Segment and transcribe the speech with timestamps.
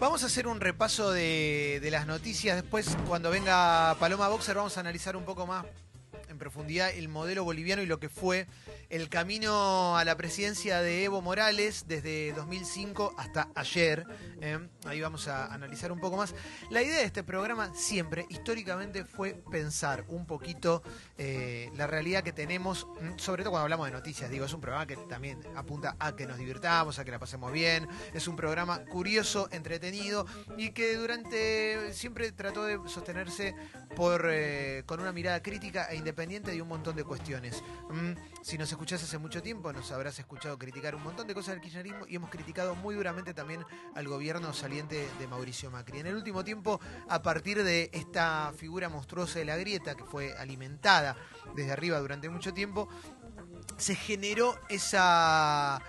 [0.00, 2.56] Vamos a hacer un repaso de, las noticias.
[2.56, 5.66] Después, cuando venga Paloma Boxer, vamos a analizar un poco más
[6.30, 8.46] en profundidad el modelo boliviano y lo que fue
[8.88, 14.06] el camino a la presidencia de Evo Morales desde 2005 hasta ayer.
[14.40, 14.58] ¿eh?
[14.86, 16.34] Ahí vamos a analizar un poco más.
[16.70, 20.82] La idea de este programa siempre, históricamente, fue pensar un poquito
[21.18, 22.86] eh, la realidad que tenemos,
[23.16, 24.30] sobre todo cuando hablamos de noticias.
[24.30, 27.52] Digo, es un programa que también apunta a que nos divirtamos, a que la pasemos
[27.52, 27.88] bien.
[28.14, 30.26] Es un programa curioso, entretenido
[30.56, 33.54] y que durante siempre trató de sostenerse
[33.96, 37.62] por eh, con una mirada crítica e independiente de un montón de cuestiones.
[38.42, 41.62] Si nos escuchás hace mucho tiempo, nos habrás escuchado criticar un montón de cosas del
[41.62, 46.00] kirchnerismo y hemos criticado muy duramente también al gobierno saliente de Mauricio Macri.
[46.00, 46.78] En el último tiempo,
[47.08, 51.16] a partir de esta figura monstruosa de la grieta que fue alimentada
[51.54, 52.86] desde arriba durante mucho tiempo,
[53.78, 55.80] se generó esa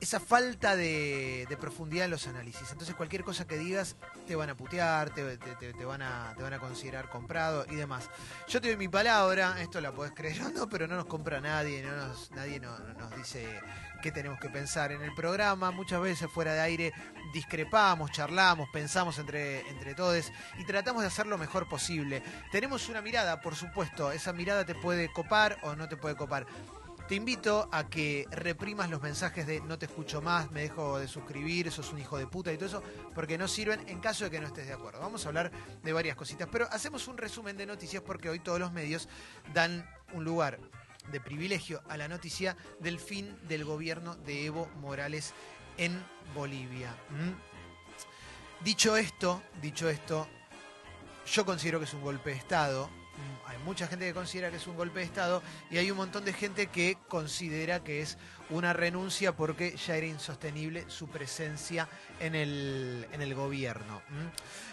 [0.00, 2.70] esa falta de, profundidad en los análisis.
[2.70, 3.96] Entonces cualquier cosa que digas
[4.26, 5.22] te van a putear, te,
[5.84, 8.10] van, a, te van a considerar comprado y demás.
[8.48, 11.40] Yo te doy mi palabra, esto la podés creer o no, pero no nos compra
[11.40, 13.46] nadie, no nos, nadie nos dice
[14.02, 15.70] qué tenemos que pensar en el programa.
[15.70, 16.92] Muchas veces fuera de aire
[17.32, 22.22] discrepamos, charlamos, pensamos entre, entre todos y tratamos de hacer lo mejor posible.
[22.52, 26.46] Tenemos una mirada, por supuesto, esa mirada te puede copar o no te puede copar.
[27.08, 31.06] Te invito a que reprimas los mensajes de no te escucho más, me dejo de
[31.06, 32.82] suscribir, sos un hijo de puta y todo eso,
[33.14, 34.98] porque no sirven en caso de que no estés de acuerdo.
[34.98, 35.52] Vamos a hablar
[35.84, 39.08] de varias cositas, pero hacemos un resumen de noticias porque hoy todos los medios
[39.54, 40.58] dan un lugar
[41.12, 45.32] de privilegio a la noticia del fin del gobierno de Evo Morales
[45.78, 46.90] en Bolivia.
[47.10, 48.64] ¿Mm?
[48.64, 50.26] Dicho esto, dicho esto,
[51.24, 52.90] yo considero que es un golpe de Estado
[53.46, 56.24] hay mucha gente que considera que es un golpe de Estado y hay un montón
[56.24, 58.18] de gente que considera que es
[58.50, 61.88] una renuncia porque ya era insostenible su presencia
[62.20, 64.02] en el, gobierno.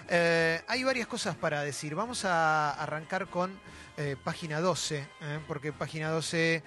[0.09, 1.95] Eh, hay varias cosas para decir.
[1.95, 3.57] Vamos a arrancar con
[3.97, 5.39] eh, página 12, ¿eh?
[5.47, 6.63] porque página 12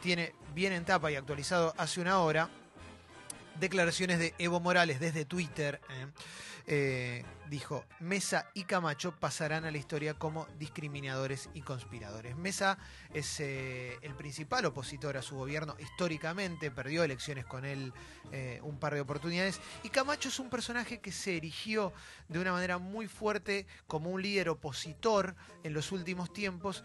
[0.00, 2.50] tiene bien en tapa y actualizado hace una hora
[3.58, 5.80] declaraciones de Evo Morales desde Twitter.
[7.48, 12.36] Dijo, Mesa y Camacho pasarán a la historia como discriminadores y conspiradores.
[12.36, 12.76] Mesa
[13.14, 17.94] es eh, el principal opositor a su gobierno históricamente, perdió elecciones con él
[18.32, 21.94] eh, un par de oportunidades, y Camacho es un personaje que se erigió
[22.28, 26.84] de una manera muy fuerte como un líder opositor en los últimos tiempos.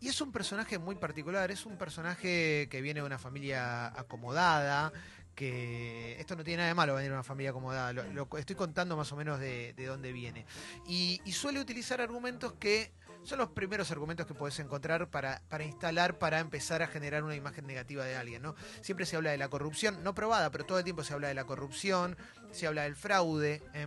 [0.00, 4.92] Y es un personaje muy particular, es un personaje que viene de una familia acomodada,
[5.38, 8.96] que esto no tiene nada de malo venir de una familia acomodada, lo, estoy contando
[8.96, 10.44] más o menos de, dónde viene.
[10.88, 12.90] Y, suele utilizar argumentos que
[13.22, 17.68] son los primeros argumentos que puedes encontrar para, instalar, para empezar a generar una imagen
[17.68, 18.42] negativa de alguien.
[18.42, 18.56] ¿no?
[18.80, 21.34] Siempre se habla de la corrupción, no probada, pero todo el tiempo se habla de
[21.34, 22.16] la corrupción,
[22.50, 23.62] se habla del fraude.
[23.74, 23.86] ¿eh?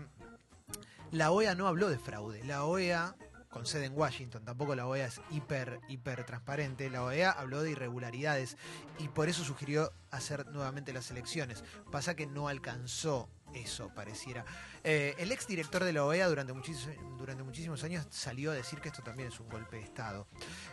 [1.12, 3.14] La OEA no habló de fraude, la OEA
[3.52, 7.72] con sede en Washington, tampoco la OEA es hiper, hiper transparente, la OEA habló de
[7.72, 8.58] irregularidades
[8.98, 11.64] y por eso sugirió hacer nuevamente las elecciones.
[11.92, 14.46] Pasa que no alcanzó eso, pareciera.
[14.84, 19.04] Eh, el ex director de la OEA durante muchísimos, años salió a decir que esto
[19.04, 20.28] también es un golpe de Estado.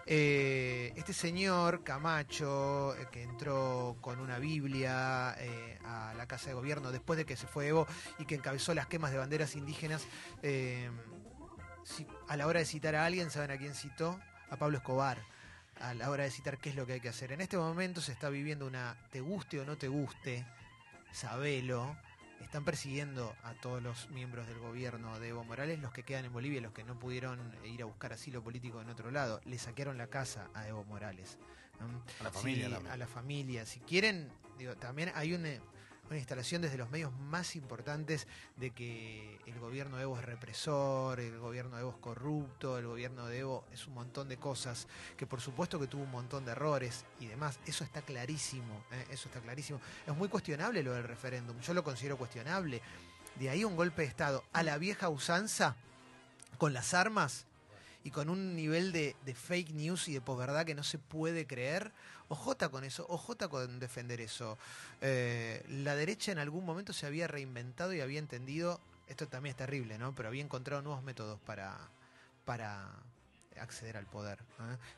[0.06, 5.30] Eh, este señor, Camacho, eh, que entró con una Biblia
[5.84, 7.86] a la Casa de Gobierno después de que se fue Evo
[8.18, 10.06] y que encabezó las quemas de banderas indígenas,
[12.28, 14.20] a la hora de citar a alguien, ¿saben a quién citó?
[14.50, 15.18] A Pablo Escobar.
[15.80, 17.32] A la hora de citar qué es lo que hay que hacer.
[17.32, 20.44] En este momento se está viviendo una te guste o no te guste,
[21.12, 21.96] sabelo.
[22.40, 26.32] Están persiguiendo a todos los miembros del gobierno de Evo Morales, los que quedan en
[26.32, 29.40] Bolivia, los que no pudieron ir a buscar asilo político en otro lado.
[29.44, 31.38] Le saquearon la casa a Evo Morales.
[32.20, 32.80] A la familia.
[32.90, 33.66] a la familia.
[33.66, 35.46] Si quieren, digo, también hay un
[36.08, 38.26] una instalación desde los medios más importantes
[38.56, 42.86] de que el gobierno de Evo es represor, el gobierno de Evo es corrupto, el
[42.86, 46.44] gobierno de Evo es un montón de cosas, que por supuesto que tuvo un montón
[46.44, 49.06] de errores y demás, eso está clarísimo, ¿eh?
[49.10, 49.80] eso está clarísimo.
[50.06, 52.80] Es muy cuestionable lo del referéndum, yo lo considero cuestionable.
[53.38, 55.76] De ahí un golpe de Estado a la vieja usanza,
[56.56, 57.46] con las armas
[58.02, 61.46] y con un nivel de, de fake news y de posverdad que no se puede
[61.46, 61.92] creer,
[62.28, 64.58] Ojota con eso, ojota con defender eso.
[65.00, 69.56] Eh, la derecha en algún momento se había reinventado y había entendido, esto también es
[69.56, 70.14] terrible, ¿no?
[70.14, 71.78] Pero había encontrado nuevos métodos para,
[72.44, 72.86] para
[73.58, 74.38] acceder al poder.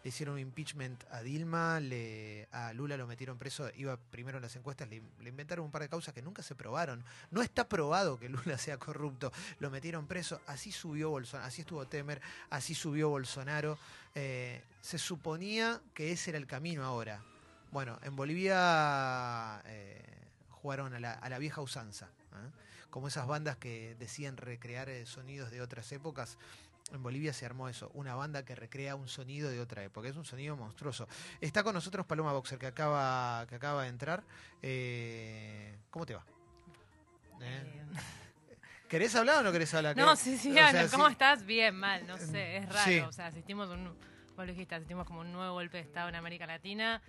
[0.03, 4.43] Le hicieron un impeachment a Dilma, le, a Lula lo metieron preso, iba primero en
[4.43, 7.05] las encuestas, le, inventaron un par de causas que nunca se probaron.
[7.31, 11.87] No está probado que Lula sea corrupto, lo metieron preso, así subió Bolsonaro, así estuvo
[11.87, 12.21] Temer,
[12.51, 13.79] así subió Bolsonaro.
[14.15, 17.23] Eh, se suponía que ese era el camino ahora.
[17.71, 20.03] Bueno, en Bolivia eh,
[20.51, 22.09] jugaron a la, vieja usanza.
[22.91, 26.37] como esas bandas que decían recrear eh, sonidos de otras épocas.
[26.93, 30.17] En Bolivia se armó eso, una banda que recrea un sonido de otra época, es
[30.17, 31.07] un sonido monstruoso.
[31.41, 34.25] Está con nosotros Paloma Boxer, que acaba, que acaba de entrar.
[34.61, 36.25] Eh, ¿Cómo te va?
[37.41, 37.85] ¿Eh?
[38.89, 39.97] ¿Querés hablar o no querés hablar?
[39.97, 41.13] No, sí, sí, O sea, ¿cómo sí.
[41.13, 41.47] estás?
[41.47, 42.91] Bien, mal, no sé, es raro.
[42.91, 42.99] Sí.
[42.99, 46.17] O sea, asistimos un, vos lo dijiste, asistimos como un nuevo golpe de Estado en
[46.17, 47.01] América Latina.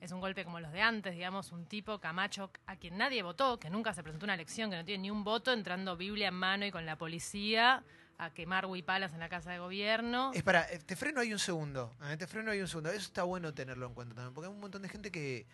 [0.00, 3.58] Es un golpe como los de antes, digamos, un tipo, Camacho, a quien nadie votó,
[3.58, 6.34] que nunca se presentó una elección, que no tiene ni un voto, entrando Biblia en
[6.34, 7.84] mano y con la policía
[8.18, 10.32] a quemar huipalas en la casa de gobierno.
[10.34, 11.94] Es para, eh, te freno ahí un segundo.
[12.02, 12.90] eh, Te freno ahí un segundo.
[12.90, 15.46] Eso está bueno tenerlo en cuenta también, porque hay un montón de gente que,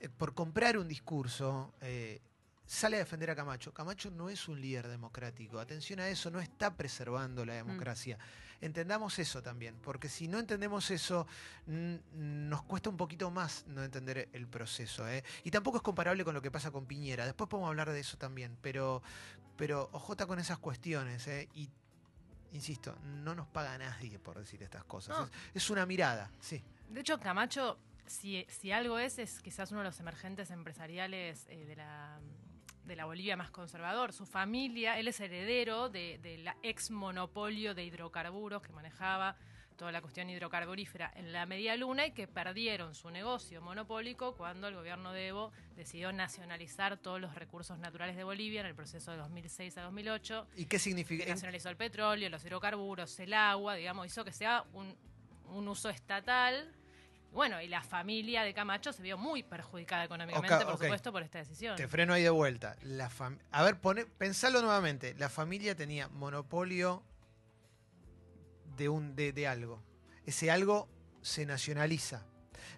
[0.00, 2.20] eh, por comprar un discurso, eh,
[2.66, 3.72] sale a defender a Camacho.
[3.72, 5.60] Camacho no es un líder democrático.
[5.60, 8.18] Atención a eso, no está preservando la democracia.
[8.60, 11.26] Entendamos eso también, porque si no entendemos eso,
[11.66, 15.08] nos cuesta un poquito más no entender el proceso.
[15.08, 15.24] ¿eh?
[15.44, 17.24] Y tampoco es comparable con lo que pasa con Piñera.
[17.24, 19.02] Después podemos hablar de eso también, pero,
[19.56, 21.26] pero ojota con esas cuestiones.
[21.26, 21.48] ¿eh?
[21.54, 21.68] Y
[22.52, 25.16] insisto, no nos paga nadie por decir estas cosas.
[25.18, 25.24] No.
[25.24, 25.30] Es,
[25.64, 26.62] es una mirada, sí.
[26.88, 31.64] De hecho, Camacho, si, si algo es, es quizás uno de los emergentes empresariales eh,
[31.64, 32.18] de, la,
[32.86, 34.12] de la Bolivia más conservador.
[34.12, 39.36] Su familia, él es heredero de, de ex monopolio de hidrocarburos que manejaba
[39.76, 44.68] toda la cuestión hidrocarburífera en la media luna y que perdieron su negocio monopólico cuando
[44.68, 49.10] el gobierno de Evo decidió nacionalizar todos los recursos naturales de Bolivia en el proceso
[49.10, 51.26] de 2006 a 2008 ¿Y qué significa?
[51.26, 54.96] nacionalizó el petróleo, los hidrocarburos, el agua, digamos, hizo que sea un,
[55.50, 56.72] un uso estatal.
[57.36, 61.38] Bueno, y la familia de Camacho se vio muy perjudicada económicamente, por supuesto, por esta
[61.38, 61.76] decisión.
[61.76, 62.76] Te freno ahí de vuelta.
[62.82, 65.14] La fam- A ver, pone, pensalo nuevamente.
[65.18, 67.02] La familia tenía monopolio
[68.76, 69.82] de, un, de, de algo.
[70.24, 70.88] Ese algo
[71.20, 72.24] se nacionaliza.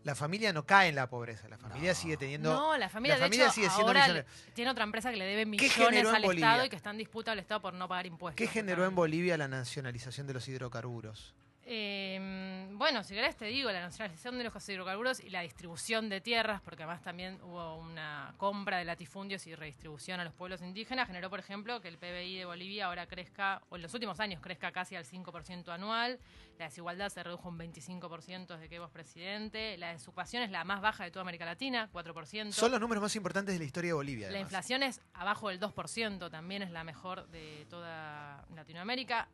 [0.02, 1.48] La familia no cae en la pobreza.
[1.48, 2.52] La familia sigue teniendo.
[2.52, 4.26] no, la familia, la de familia hecho, sigue siendo ahora millonaria.
[4.54, 6.48] tiene otra empresa que le debe ¿Qué millones al Bolivia?
[6.50, 8.36] Estado y que está en disputa al Estado por no pagar impuestos.
[8.36, 8.94] ¿Qué generó en.
[8.94, 11.34] Bolivia la nacionalización de los hidrocarburos?
[11.70, 16.22] Eh, bueno, si querés te digo, la nacionalización de los hidrocarburos y la distribución de
[16.22, 21.08] tierras, porque además también hubo una compra de latifundios y redistribución a los pueblos indígenas,
[21.08, 24.40] generó, por ejemplo, que el PBI de Bolivia ahora crezca, o en los últimos años
[24.40, 26.18] crezca casi al 5% anual,
[26.58, 30.64] la desigualdad se redujo un 25% desde que Evo es presidente, la desocupación es la
[30.64, 32.50] más baja de toda América Latina, 4%.
[32.50, 34.30] Son los números más importantes de la historia de Bolivia.
[34.30, 39.28] La inflación es abajo del 2%, también es la mejor de toda Latinoamérica.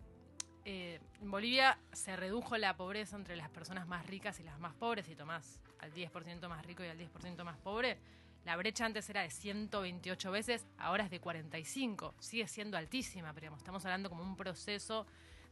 [0.65, 4.75] Eh, en Bolivia se redujo la pobreza entre las personas más ricas y las más
[4.75, 7.99] pobres, y tomás al 10% más rico y al 10% más pobre.
[8.45, 12.15] La brecha antes era de 128 veces, ahora es de 45.
[12.19, 15.07] Sigue siendo altísima, pero digamos, estamos hablando como un proceso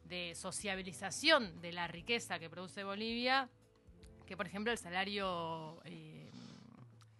[0.04, 3.48] de sociabilización de la riqueza que produce Bolivia,
[4.26, 6.30] que por ejemplo el salario eh,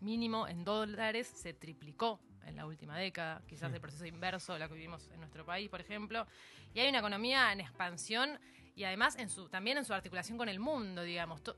[0.00, 3.74] mínimo en dólares se triplicó en la última década, quizás Sí.
[3.76, 6.26] el proceso inverso de lo que vivimos en nuestro país, por ejemplo.
[6.74, 8.38] Y hay una economía en expansión
[8.74, 11.42] y además en su, también en su articulación con el mundo, digamos.
[11.42, 11.56] To-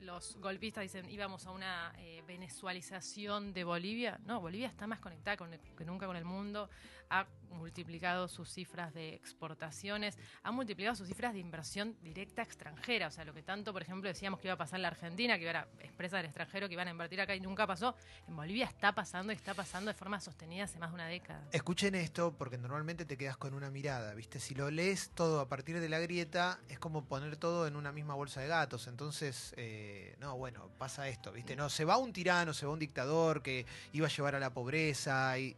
[0.00, 4.18] los golpistas dicen íbamos a una eh, venezualización de Bolivia.
[4.24, 6.70] No, Bolivia está más conectada con que nunca con el mundo,
[7.10, 13.08] ha multiplicado sus cifras de exportaciones, ha multiplicado sus cifras de inversión directa extranjera.
[13.08, 15.38] O sea, lo que tanto, por ejemplo, decíamos que iba a pasar en la Argentina,
[15.38, 17.94] que era expresa del extranjero, que iban a invertir acá y nunca pasó,
[18.26, 21.48] en Bolivia está pasando y está pasando de forma sostenida hace más de una década.
[21.52, 24.38] Escuchen esto porque normalmente te quedas con una mirada, ¿viste?
[24.38, 27.92] Si lo lees todo a partir de la grieta, es como poner todo en una
[27.92, 28.86] misma bolsa de gatos.
[28.86, 31.56] Entonces, eh, no, bueno, pasa esto, ¿viste?
[31.56, 34.54] No, se va un tirano, se va un dictador que iba a llevar a la
[34.54, 35.56] pobreza y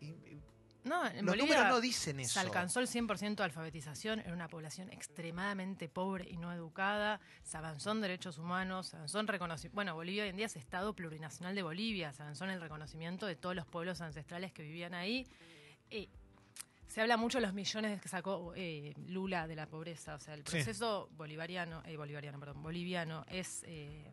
[0.85, 2.35] No, en los Bolivia números no dicen eso.
[2.35, 7.57] se alcanzó el 100% de alfabetización en una población extremadamente pobre y no educada, se
[7.57, 9.75] avanzó en derechos humanos, se avanzó en reconocimiento.
[9.75, 13.27] Bueno, Bolivia hoy en día es Estado plurinacional de Bolivia, se avanzó en el reconocimiento
[13.27, 15.27] de todos los pueblos ancestrales que vivían ahí.
[15.91, 16.09] Eh,
[16.89, 20.35] se habla mucho de los millones que sacó eh, Lula de la pobreza, o sea,
[20.35, 20.57] el Sí.
[20.57, 24.12] proceso bolivariano, eh, bolivariano, perdón, boliviano es eh,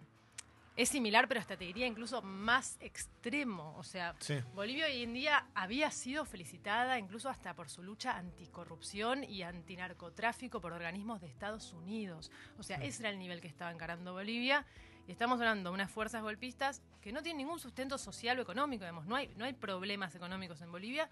[0.81, 4.35] es similar, pero hasta te diría incluso más extremo, o sea, Sí.
[4.55, 10.61] Bolivia hoy en día había sido felicitada incluso hasta por su lucha anticorrupción y antinarcotráfico
[10.61, 12.31] por organismos de Estados Unidos.
[12.57, 14.65] O sea, ese era el nivel que estaba encarando Bolivia.
[15.05, 18.85] Y estamos hablando de unas fuerzas golpistas que no tienen ningún sustento social o económico.
[18.85, 19.05] Digamos.
[19.05, 21.09] No, hay, no hay problemas económicos en Bolivia.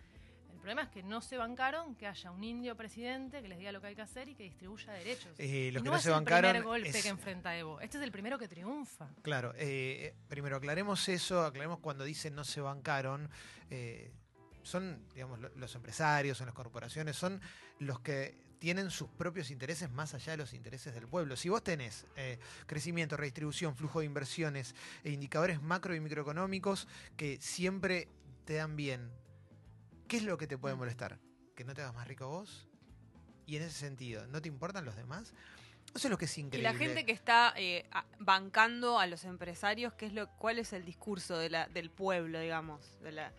[0.68, 3.72] El problema es que no se bancaron que haya un indio presidente que les diga
[3.72, 5.32] lo que hay que hacer y que distribuya derechos.
[5.38, 7.80] Eh, los Y que no, es se el bancaron primer golpe es- que enfrenta Evo.
[7.80, 9.08] Este es el primero que triunfa.
[9.22, 13.30] Claro, eh, primero aclaremos eso, aclaremos cuando dicen no se bancaron.
[13.70, 14.12] eh,
[14.62, 17.40] son, digamos, lo- los empresarios, son las corporaciones, son
[17.80, 21.38] los que tienen sus propios intereses más allá de los intereses del pueblo.
[21.38, 27.40] Si vos tenés eh, crecimiento, redistribución, flujo de inversiones e indicadores macro y microeconómicos que
[27.40, 28.10] siempre
[28.44, 29.10] te dan bien
[30.08, 30.80] ¿Qué es lo que te puede Mm.
[30.80, 31.20] molestar?
[31.56, 32.68] ¿Que no te hagas más rico vos?
[33.46, 35.34] Y en ese sentido, ¿no te importan los demás?
[35.96, 36.72] Eso es lo que es Y increíble.
[36.72, 40.84] la gente que está eh, bancando a los empresarios, ¿qué es lo, ¿cuál es el
[40.86, 43.00] discurso de la, del pueblo, digamos?
[43.02, 43.34] De la,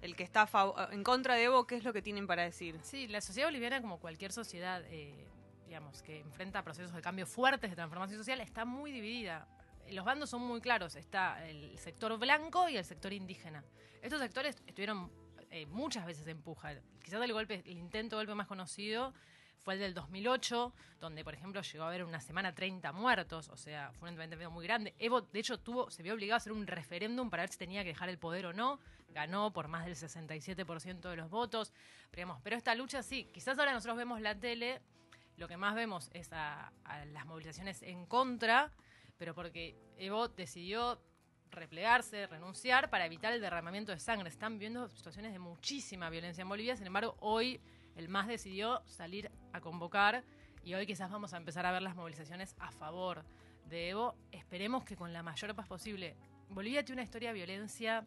[0.00, 0.48] el que está
[0.92, 2.78] en contra de Evo, ¿qué es lo que tienen para decir?
[2.82, 5.26] Sí, la sociedad boliviana, como cualquier sociedad, eh,
[5.66, 9.46] digamos, que enfrenta procesos de cambio fuertes de transformación social, está muy dividida.
[9.90, 10.96] Los bandos son muy claros.
[10.96, 13.62] Está el sector blanco y el sector indígena.
[14.02, 15.10] Estos sectores estuvieron
[15.50, 16.74] eh, muchas veces en puja.
[17.02, 19.12] Quizás el golpe, el intento de golpe más conocido
[19.58, 23.56] fue el del 2008, donde, por ejemplo, llegó a haber una semana 30 muertos, o
[23.56, 24.94] sea, fue un evento muy grande.
[24.98, 27.82] Evo, de hecho, tuvo, se vio obligado a hacer un referéndum para ver si tenía
[27.82, 28.80] que dejar el poder o no.
[29.10, 31.72] Ganó por más del 67% de los votos.
[32.10, 34.80] Pero, pero esta lucha sí, quizás ahora nosotros vemos la tele,
[35.36, 36.72] lo que más vemos es a
[37.12, 38.72] las movilizaciones en contra,
[39.18, 40.98] pero porque Evo decidió
[41.50, 44.28] replegarse, renunciar para evitar el derramamiento de sangre.
[44.28, 47.60] Están viendo situaciones de muchísima violencia en Bolivia, sin embargo, hoy
[47.96, 50.24] el MAS decidió salir a convocar
[50.64, 53.24] y hoy quizás vamos a empezar a ver las movilizaciones a favor
[53.66, 54.14] de Evo.
[54.32, 56.16] Esperemos que con la mayor paz posible.
[56.48, 58.06] Bolivia tiene una historia de violencia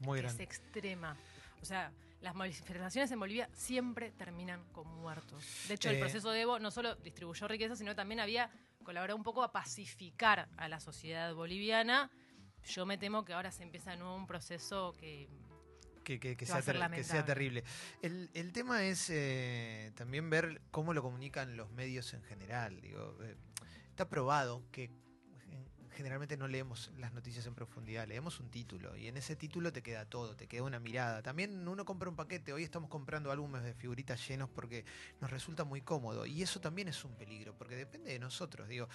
[0.00, 0.44] Muy que es grande.
[0.44, 1.16] extrema.
[1.60, 5.44] O sea, las manifestaciones en Bolivia siempre terminan con muertos.
[5.68, 5.94] De hecho, Eh.
[5.94, 8.50] el proceso de Evo no solo distribuyó riqueza, sino también había
[8.84, 12.10] colaborado un poco a pacificar a la sociedad boliviana.
[12.64, 15.28] Yo me temo que ahora se empieza de nuevo un proceso que
[16.04, 17.64] que, que- sea, ter- que terrible.
[18.00, 22.80] El, el tema es eh, también ver cómo lo comunican los medios en general.
[22.80, 23.36] Digo, eh,
[23.90, 24.90] está probado que
[25.98, 29.82] generalmente no leemos las noticias en profundidad, leemos un título y en ese título te
[29.82, 31.24] queda todo, te queda una mirada.
[31.24, 34.84] También uno compra un paquete, hoy estamos comprando álbumes de figuritas llenos porque
[35.20, 38.68] nos resulta muy cómodo y eso también es un peligro porque depende de nosotros.
[38.68, 38.88] Digo,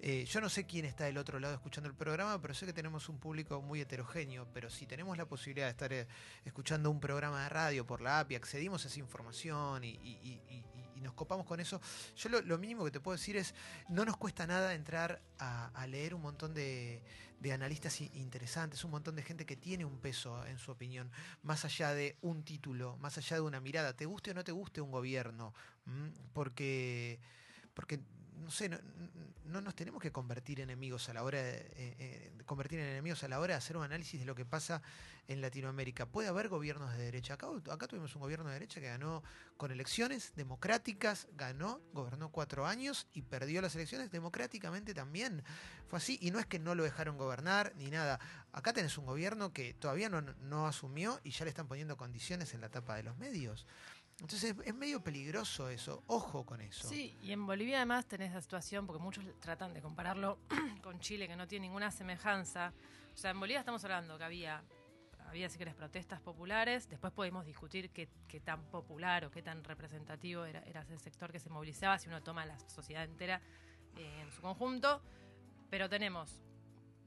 [0.00, 2.74] eh, yo no sé quién está del otro lado escuchando el programa, pero sé que
[2.74, 6.06] tenemos un público muy heterogéneo, pero si tenemos la posibilidad de estar eh,
[6.44, 9.96] escuchando un programa de radio por la app y accedimos a esa información y,
[11.00, 11.80] nos copamos con eso,
[12.16, 13.54] yo lo, mínimo que te puedo decir es,
[13.88, 17.02] no nos cuesta nada entrar a, a leer un montón de,
[17.40, 21.10] de analistas interesantes, un montón de gente que tiene un peso en su opinión,
[21.42, 24.52] más allá de un título, más allá de una mirada, te guste o no te
[24.52, 25.54] guste un gobierno,
[26.34, 27.18] porque
[27.74, 28.00] porque
[28.40, 28.78] no sé, no,
[29.50, 32.86] no nos tenemos que convertir enemigos a la hora de, eh, eh, de convertir en
[32.86, 34.82] enemigos a la hora de hacer un análisis de lo que pasa
[35.28, 36.06] en Latinoamérica.
[36.06, 37.34] Puede haber gobiernos de derecha.
[37.34, 39.22] Acá, acá tuvimos un gobierno de derecha que ganó
[39.56, 45.42] con elecciones democráticas, ganó, gobernó cuatro años y perdió las elecciones democráticamente también.
[45.88, 48.18] Fue así, y no es que no lo dejaron gobernar ni nada.
[48.52, 52.54] Acá tenés un gobierno que todavía no, no asumió y ya le están poniendo condiciones
[52.54, 53.66] en la tapa de los medios.
[54.20, 56.86] Entonces es medio peligroso eso, ojo con eso.
[56.86, 60.38] Sí, y en Bolivia además tenés la situación, porque muchos tratan de compararlo
[60.82, 62.72] con Chile, que no tiene ninguna semejanza.
[63.14, 64.62] O sea, en Bolivia estamos hablando que había,
[65.26, 68.08] había si querés, protestas populares, después podemos discutir qué,
[68.44, 72.22] tan popular o qué tan representativo era, era ese sector que se movilizaba, si uno
[72.22, 73.40] toma la sociedad entera
[73.96, 75.02] eh, en su conjunto,
[75.70, 76.42] pero tenemos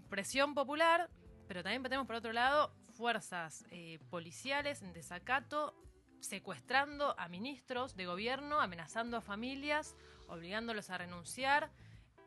[0.10, 1.12] presión popular,
[1.48, 5.76] pero también tenemos por otro lado fuerzas eh, policiales en desacato
[6.24, 9.96] secuestrando a ministros de gobierno, amenazando a familias,
[10.28, 11.70] obligándolos a renunciar.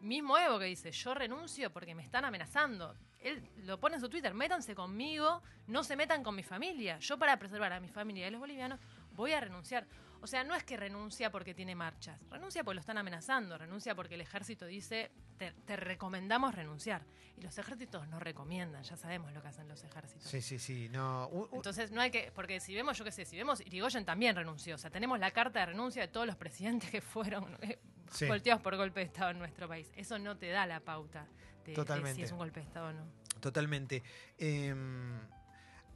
[0.00, 2.94] Mismo Evo que dice, yo renuncio porque me están amenazando.
[3.20, 6.98] Él lo pone en su Twitter, métanse conmigo, no se metan con mi familia.
[6.98, 8.78] Yo para preservar a mi familia y a los bolivianos
[9.12, 9.86] voy a renunciar.
[10.26, 13.94] O sea, no es que renuncia porque tiene marchas, renuncia porque lo están amenazando, renuncia
[13.94, 17.06] porque el ejército dice, te, te recomendamos renunciar.
[17.36, 20.24] Y los ejércitos no recomiendan, ya sabemos lo que hacen los ejércitos.
[20.28, 20.88] Sí, sí, sí.
[20.90, 23.60] No, u- u- Entonces no hay que, porque si vemos, yo qué sé, si vemos,
[23.60, 27.00] Irigoyen también renunció, o sea, tenemos la carta de renuncia de todos los presidentes que
[27.00, 27.78] fueron eh,
[28.10, 28.26] Sí.
[28.26, 29.92] volteados por golpe de Estado en nuestro país.
[29.94, 31.24] Eso no te da la pauta
[31.64, 32.16] de, de Totalmente.
[32.16, 33.04] si es un golpe de Estado o no.
[33.40, 34.02] Totalmente.
[34.38, 34.74] Eh,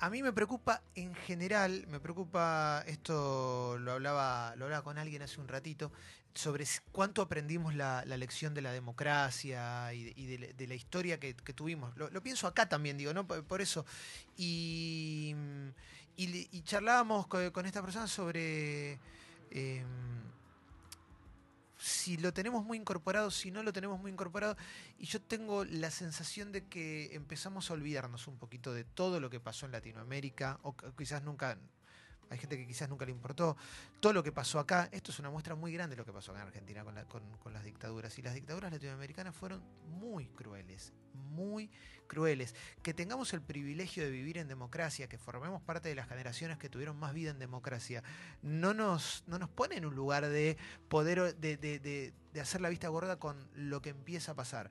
[0.01, 5.21] a mí me preocupa en general, me preocupa, esto lo hablaba, lo hablaba con alguien
[5.23, 5.93] hace un ratito,
[6.35, 11.95] sobre cuánto aprendimos la, la lección de la democracia y de, la- historia que, tuvimos.
[11.99, 13.27] Lo, pienso acá también, digo, ¿no?
[13.27, 13.85] Por, eso.
[14.39, 15.35] Y,
[16.17, 18.99] y, charlábamos co- con, esta persona sobre...
[19.51, 19.85] eh,
[21.81, 24.57] si lo tenemos muy incorporado, si no lo tenemos muy incorporado,
[24.99, 29.31] y yo tengo la sensación de que empezamos a olvidarnos un poquito de todo lo
[29.31, 31.57] que pasó en Latinoamérica, o quizás nunca,
[32.31, 33.57] hay gente que quizás nunca le importó,
[34.01, 36.31] todo lo que pasó acá, esto es una muestra muy grande de lo que pasó
[36.33, 39.63] acá en Argentina con, la- con- con las dictaduras, y las dictaduras latinoamericanas fueron
[39.99, 40.93] muy crueles,
[41.33, 41.71] muy
[42.07, 42.55] crueles.
[42.83, 46.69] Que tengamos el privilegio de vivir en democracia, que formemos parte de las generaciones que
[46.69, 48.03] tuvieron más vida en democracia,
[48.43, 50.57] no nos, no nos pone en un lugar de
[50.89, 54.71] poder, de, de- de- de hacer la vista gorda con lo que empieza a pasar.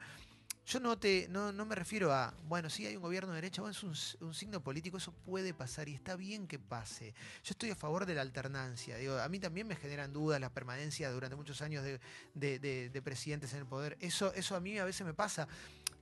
[0.69, 3.63] Yo no te no, no me refiero a, bueno, sí hay un gobierno de derecha,
[3.63, 3.81] bueno, es
[4.21, 7.15] un, un signo político, eso puede pasar y está bien que pase.
[7.43, 8.95] Yo estoy a favor de la alternancia.
[8.97, 11.99] Digo, a mí también me generan dudas la permanencia durante muchos años de,
[12.35, 13.97] de- de- de presidentes en el poder.
[13.99, 15.47] Eso, eso a mí a veces me pasa.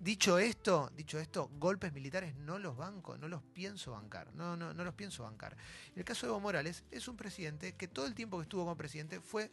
[0.01, 4.73] Dicho esto, dicho esto, golpes militares no los banco, no los pienso bancar, no, no,
[4.73, 5.55] no los pienso bancar.
[5.95, 8.75] El caso de Evo Morales es un presidente que todo el tiempo que estuvo como
[8.75, 9.49] presidente fue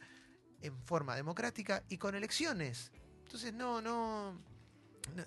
[0.61, 2.91] en forma democrática y con elecciones.
[3.25, 4.37] Entonces no, no,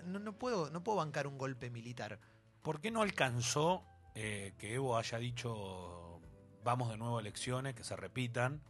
[0.06, 2.20] no, no- puedo, no puedo bancar un golpe militar.
[2.62, 3.84] ¿Por qué no alcanzó
[4.16, 6.20] eh, que Evo haya dicho
[6.64, 8.62] vamos de nuevo a elecciones, que se repitan?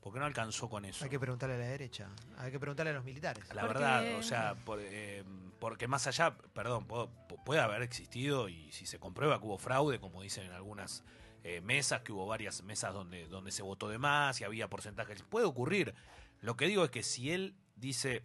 [0.00, 1.04] ¿Por qué no alcanzó con eso?
[1.04, 3.44] Hay que preguntarle a la derecha, hay que preguntarle a los militares.
[3.54, 5.22] La Porque- verdad, o sea, por, eh,
[5.60, 9.58] porque más allá, perdón, puedo- pu- puede haber existido y si se comprueba que hubo
[9.58, 11.04] fraude, como dicen en algunas
[11.44, 15.22] eh, mesas, que hubo varias mesas donde, donde se votó de más y había porcentajes,
[15.24, 15.92] puede ocurrir.
[16.40, 18.22] Lo que digo es que si él dice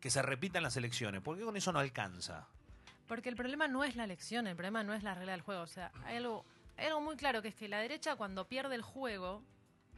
[0.00, 2.48] que se repitan las elecciones, ¿por qué con eso no alcanza?
[3.06, 5.62] Porque el problema no es la elección, el problema no es la regla del juego.
[5.62, 6.44] O sea, hay algo,
[6.76, 9.42] hay algo muy claro que es que la derecha cuando pierde el juego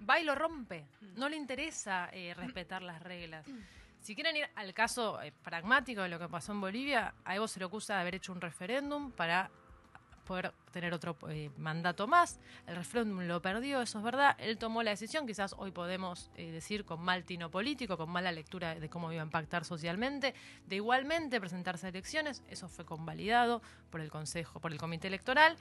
[0.08, 0.86] va y lo rompe.
[1.16, 3.46] No le interesa eh, respetar las reglas.
[4.00, 7.46] Si quieren ir al caso eh, pragmático de lo que pasó en Bolivia, a Evo
[7.46, 9.50] se le acusa de haber hecho un referéndum para
[10.22, 12.38] poder tener otro eh, mandato más.
[12.66, 14.36] El referéndum lo perdió, eso es verdad.
[14.38, 18.32] Él tomó la decisión, quizás hoy podemos eh, decir con mal tino político, con mala
[18.32, 20.34] lectura de cómo iba a impactar socialmente,
[20.66, 22.42] de igualmente presentarse a elecciones.
[22.48, 25.56] Eso fue convalidado por el Consejo, por el Comité Electoral.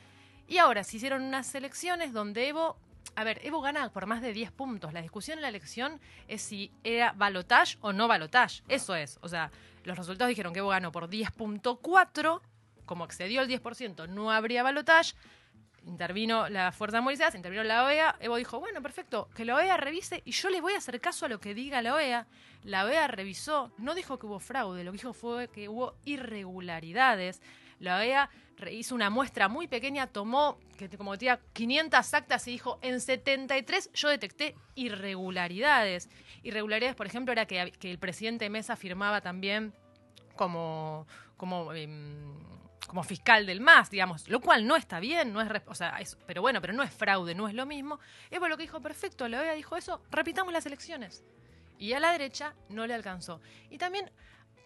[0.48, 2.78] Y ahora se hicieron unas elecciones donde Evo.
[3.16, 4.94] A ver, Evo gana por más de 10 puntos.
[4.94, 8.64] La discusión en la elección es si era balotage o no balotage.
[8.68, 9.18] Eso es.
[9.22, 9.52] O sea,
[9.84, 12.42] los resultados dijeron que Evo ganó por 10.4
[12.92, 15.14] como excedió el 10%, no habría balotage.
[15.86, 18.18] Intervino la Fuerza Movilidad, intervino la OEA.
[18.20, 21.26] Evo dijo, bueno, perfecto, que la OEA revise y yo le voy a hacer caso
[21.26, 22.28] a lo que diga la OEA.
[22.64, 27.42] La OEA revisó, no dijo que hubo fraude, lo que dijo fue que hubo irregularidades.
[27.80, 28.30] La OEA
[28.70, 33.90] hizo una muestra muy pequeña, tomó, que como tenía 500 actas y dijo, en 73
[33.94, 36.10] yo detecté irregularidades.
[36.44, 39.74] Irregularidades, por ejemplo, era que el presidente Mesa firmaba también
[40.36, 42.36] como, como, em,
[42.88, 46.42] como fiscal del MAS, digamos, lo cual no está bien, no es, o sea, pero
[46.42, 48.00] bueno, pero no es fraude, no es lo mismo.
[48.30, 51.24] Evo lo que dijo, perfecto, la OEA dijo eso, repitamos las elecciones.
[51.78, 53.42] Y a la derecha no le alcanzó.
[53.70, 54.12] Y también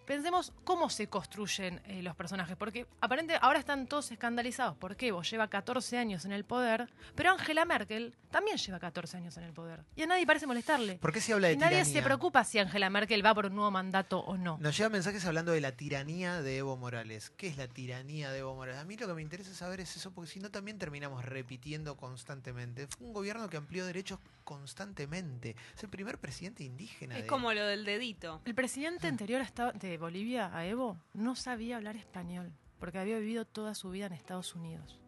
[0.06, 5.22] pensemos cómo se construyen eh, los personajes, porque aparentemente ahora están todos escandalizados, porque Evo
[5.22, 9.52] lleva 14 años en el poder, pero Angela Merkel también lleva 14 años en el
[9.52, 9.84] poder.
[9.96, 10.96] Y a nadie parece molestarle.
[10.96, 11.92] ¿Por qué se habla de Y nadie tiranía?
[11.94, 14.58] se preocupa si Angela Merkel va por un nuevo mandato o no.
[14.60, 17.30] Nos llegan mensajes hablando de la tiranía de Evo Morales.
[17.36, 18.80] ¿Qué es la tiranía de Evo Morales?
[18.80, 21.96] A mí lo que me interesa saber es eso, porque si no también terminamos repitiendo
[21.96, 22.86] constantemente.
[22.88, 25.56] Fue un gobierno que amplió derechos constantemente.
[25.76, 27.16] Es el primer presidente indígena.
[27.16, 28.40] Es de- como lo del dedito.
[28.44, 33.18] El presidente anterior a esta- de Bolivia, a Evo, no sabía hablar español, porque había
[33.18, 35.00] vivido toda su vida en Estados Unidos.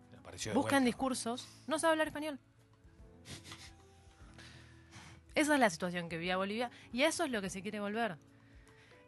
[0.55, 2.38] Buscan discursos, no sabe hablar español.
[5.35, 8.16] Esa es la situación que vivía Bolivia y eso es lo que se quiere volver.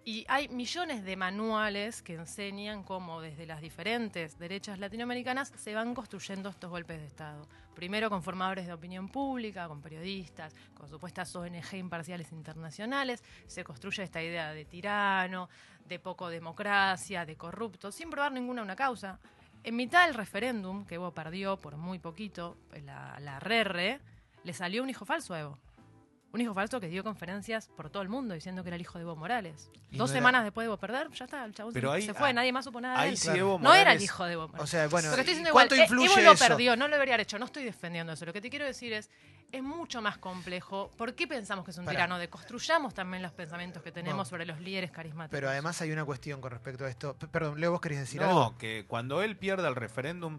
[0.05, 5.95] Y hay millones de manuales que enseñan cómo desde las diferentes derechas latinoamericanas se van
[5.95, 7.47] construyendo estos golpes de Estado.
[7.75, 14.03] Primero con formadores de opinión pública, con periodistas, con supuestas ONG imparciales internacionales, se construye
[14.03, 15.51] esta idea de tirano,
[15.87, 19.19] de poco democracia, de corrupto, sin probar ninguna una causa.
[19.63, 24.01] En mitad del referéndum, que Evo perdió por muy poquito, la, la RERRE,
[24.45, 25.59] le salió un hijo falso a Evo.
[26.33, 28.99] Un hijo falso que dio conferencias por todo el mundo diciendo que era el hijo
[28.99, 29.69] de Evo Morales.
[29.91, 31.97] Y Dos no era- semanas después de Evo perder, ya está, el chabón Pero se,
[31.97, 33.17] ahí- se fue, ah, nadie más supo nada de Ahí él.
[33.17, 33.39] sí Claro.
[33.41, 34.63] Evo No era el hijo de Evo Morales.
[34.63, 36.77] O sea, bueno, lo que estoy ¿y diciendo igual, ¿cuánto eh, influye Evo lo perdió,
[36.77, 38.25] no lo debería haber hecho, no estoy defendiendo eso.
[38.27, 39.11] Lo que te quiero decir es,
[39.51, 40.93] es mucho más complejo.
[40.97, 41.97] ¿Por qué pensamos que es un Pará.
[42.07, 42.31] tirano?
[42.31, 44.25] Construyamos también los pensamientos que tenemos No.
[44.25, 45.33] sobre los líderes carismáticos.
[45.37, 47.15] Pero además hay una cuestión con respecto a esto.
[47.17, 48.59] P- Perdón, Leo, vos querés decir No, algo.
[48.59, 50.39] que cuando él pierda el referéndum,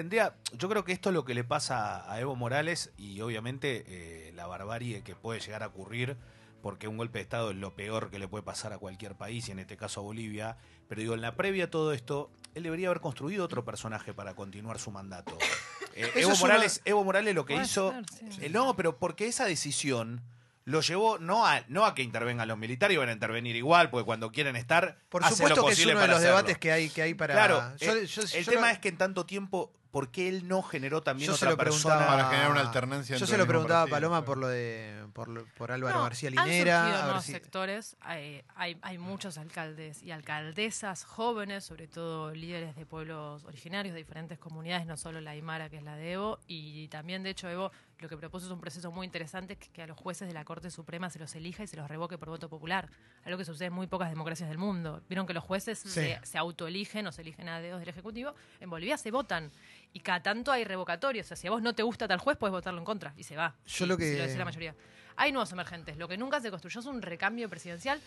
[0.00, 0.34] tendría.
[0.52, 4.32] Yo creo que esto es lo que le pasa a Evo Morales y obviamente eh,
[4.34, 6.16] la barbarie que puede llegar a ocurrir,
[6.62, 9.48] porque un golpe de Estado es lo peor que le puede pasar a cualquier país
[9.48, 10.56] y en este caso a Bolivia.
[10.88, 14.34] Pero digo, en la previa a todo esto, él debería haber construido otro personaje para
[14.34, 15.36] continuar su mandato.
[15.94, 17.90] Eh, Evo, una- Morales, Evo Morales lo que Puede hizo.
[17.90, 18.44] ser, sí.
[18.44, 20.22] Eh, no, pero porque esa decisión
[20.64, 24.04] lo llevó no a, no a que intervengan los militares, van a intervenir igual, porque
[24.04, 24.98] cuando quieren estar.
[25.08, 26.36] Por hacen lo supuesto que es uno de los hacerlo.
[26.36, 27.34] debates que hay, que hay para...
[27.34, 30.28] Claro, Yo- eh, yo- el yo tema lo- es que en tanto tiempo, ¿por qué
[30.28, 31.94] él no generó también Yo se lo persona?
[31.96, 35.28] preguntaba Para generar una alternancia Yo se lo preguntaba a Paloma por lo de por,
[35.28, 36.82] lo- por Álvaro No, García Han Linera.
[36.84, 42.76] surgido nuevos si- sectores, hay, hay, hay muchos alcaldes y alcaldesas jóvenes, sobre todo líderes
[42.76, 46.38] de pueblos originarios de diferentes comunidades, no solo la Aymara, que es la de Evo,
[46.46, 49.82] y también, de hecho, Evo lo que propuso es un proceso muy interesante, que, que
[49.82, 52.28] a los jueces de la Corte Suprema se los elija y se los revoque por
[52.28, 52.88] voto popular.
[53.24, 55.02] Algo que sucede en muy pocas democracias del mundo.
[55.08, 55.88] Vieron que los jueces Sí.
[55.90, 58.34] se, se autoeligen o se eligen a dedos del Ejecutivo.
[58.60, 59.50] En Bolivia se votan.
[59.92, 61.26] Y cada tanto hay revocatorios.
[61.26, 63.12] O sea, si a vos no te gusta tal juez, puedes votarlo en contra.
[63.16, 63.54] Y se va.
[63.66, 64.74] Yo Y- lo si que- lo dice la mayoría.
[65.16, 65.96] Hay nuevos emergentes.
[65.96, 68.00] Lo que nunca se construyó es un recambio presidencial,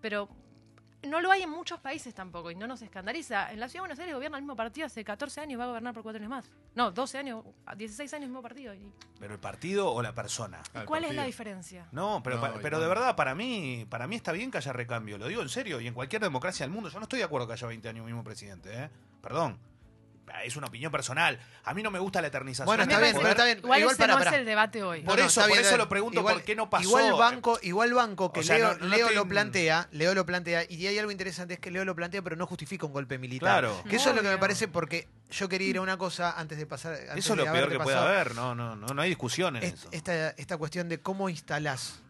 [0.00, 0.28] pero
[1.02, 3.52] no lo hay en muchos países tampoco y no nos escandaliza.
[3.52, 5.64] En la Ciudad de Buenos Aires gobierna el mismo partido hace 14 años y va
[5.64, 6.50] a gobernar por 4 años más.
[6.74, 7.44] No, 12 años,
[7.76, 8.74] 16 años el mismo partido.
[8.74, 10.62] ¿Y ¿Pero el partido o la persona?
[10.74, 11.86] Ah, cuál es la diferencia?
[11.92, 12.62] No, pero, No, pa- igual.
[12.62, 15.16] pero de verdad, para mí, para mí está bien que haya recambio.
[15.18, 15.80] Lo digo en serio.
[15.80, 18.04] Y en cualquier democracia del mundo, yo no estoy de acuerdo que haya 20 años
[18.06, 18.70] mismo presidente.
[18.84, 18.90] ¿eh?
[19.22, 19.58] Perdón.
[20.44, 21.38] Es una opinión personal.
[21.64, 22.66] A mí no me gusta la eternización.
[22.66, 23.58] Bueno, está bien, pero está bien.
[23.58, 24.30] Igual, Igual ese para, no para.
[24.30, 25.02] es el debate hoy.
[25.02, 26.84] Por No, eso, por bien, eso lo pregunto, Igual- ¿por qué no pasó?
[26.84, 30.14] Igual banco, igual banco que O sea, Leo, no- no Leo estoy lo plantea, Leo
[30.14, 32.92] lo plantea, y hay algo interesante, es que Leo lo plantea, pero no justifica un
[32.92, 33.60] golpe militar.
[33.60, 33.82] Claro.
[33.88, 36.58] Que eso es lo que me parece, porque yo quería ir a una cosa antes
[36.58, 36.94] de pasar.
[36.94, 38.34] antes Eso es lo peor que qué puede haber.
[38.34, 39.88] No, no, no, no hay discusión en Est- eso.
[39.92, 42.00] esta, esta cuestión de cómo instalás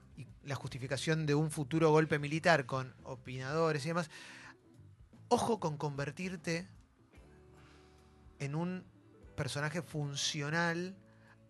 [0.45, 4.11] la justificación de un futuro golpe militar con opinadores y demás.
[5.29, 6.67] Ojo con convertirte
[8.41, 8.85] en un
[9.37, 10.97] personaje funcional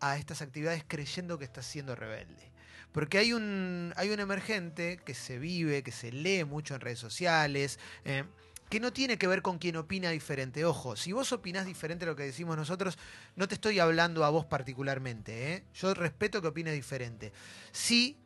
[0.01, 2.53] a estas actividades creyendo que estás siendo rebelde.
[2.93, 6.99] Porque hay un, hay un emergente que se vive, que se lee mucho en redes
[6.99, 8.25] sociales, eh,
[8.69, 10.65] que no tiene que ver con quien opina diferente.
[10.65, 12.99] Ojo, si vos opinás diferente a lo que decimos nosotros,
[13.37, 15.55] no te estoy hablando a vos particularmente.
[15.55, 15.65] ¿eh?
[15.75, 17.33] Yo respeto que opine diferente.
[17.73, 18.17] Sí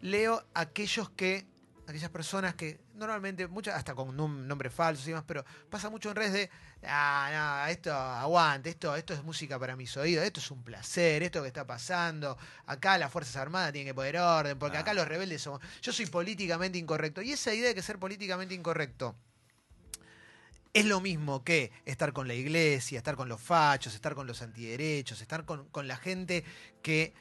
[0.00, 1.46] leo aquellos que,
[1.86, 6.10] aquellas personas que normalmente, muchas hasta con un nombre falso y demás, pero pasa mucho
[6.10, 6.50] en redes de,
[6.86, 11.22] ah, no, esto aguante, esto, esto es música para mis oídos, esto es un placer,
[11.22, 15.06] esto que está pasando, acá las Fuerzas Armadas tienen que poner orden, porque acá los
[15.06, 17.22] rebeldes somos, yo soy políticamente incorrecto.
[17.22, 19.16] Y esa idea de que ser políticamente incorrecto
[20.72, 24.40] es lo mismo que estar con la iglesia, estar con los fachos, estar con los
[24.40, 26.44] antiderechos, estar con, con la gente
[26.80, 27.12] que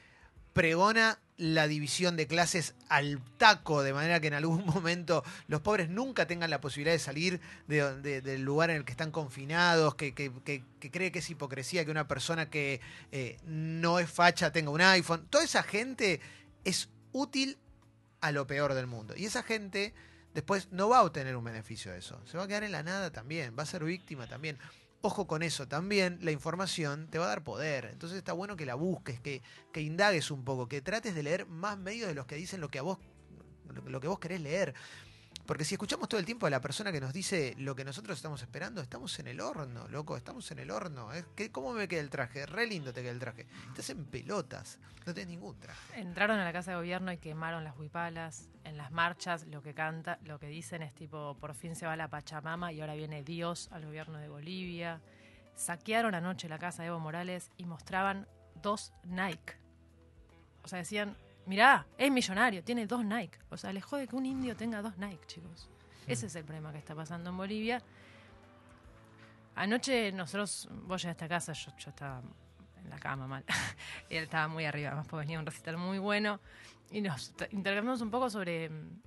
[0.54, 5.90] pregona la división de clases al taco, de manera que en algún momento los pobres
[5.90, 9.96] nunca tengan la posibilidad de salir de- de- del lugar en el que están confinados,
[9.96, 10.32] que- que
[10.92, 12.80] cree que es hipocresía que una persona que
[13.12, 15.26] eh, no es facha tenga un iPhone.
[15.32, 16.22] Toda esa gente
[16.64, 17.58] es útil
[18.22, 19.16] a lo peor del mundo.
[19.18, 19.96] Y esa gente
[20.36, 22.22] después no va a obtener un beneficio de eso.
[22.26, 24.60] Se va a quedar en la nada también, va a ser víctima también.
[25.04, 27.86] Ojo con eso, también la información te va a dar poder.
[27.92, 31.48] Entonces está bueno que la busques, que, que indagues un poco, que trates de leer
[31.48, 33.00] más medios de los que dicen lo que a vos,
[33.86, 34.76] lo, que vos querés leer.
[35.46, 38.18] Porque si escuchamos todo el tiempo a la persona que nos dice lo que nosotros
[38.18, 41.12] estamos esperando, estamos en el horno, loco, estamos en el horno.
[41.14, 42.46] Es ¿Cómo me queda el traje?
[42.46, 43.48] Re lindo te queda el traje.
[43.70, 46.00] Estás en pelotas, no tenés ningún traje.
[46.00, 48.50] Entraron a la casa de gobierno y quemaron las huipalas.
[48.64, 51.96] En las marchas lo que canta, lo que dicen es tipo, por fin se va
[51.96, 55.02] la Pachamama y ahora viene Dios al gobierno de Bolivia.
[55.56, 58.28] Saquearon anoche la casa de Evo Morales y mostraban
[58.62, 59.58] dos Nike.
[60.64, 61.18] O sea, decían,
[61.52, 63.38] mirá, es millonario, tiene dos Nike.
[63.50, 65.70] O sea, les jode que un indio tenga dos Nike, chicos.
[66.08, 67.82] Ese es el problema que está pasando en Bolivia.
[69.56, 72.22] Anoche nosotros, vos llegaste a casa, yo, yo estaba
[72.82, 73.44] en la cama mal.
[74.10, 76.40] y él estaba muy arriba, además porque venía un recital muy bueno.
[76.90, 78.70] Y nos intercambiamos un poco sobre...
[78.70, 79.02] mm,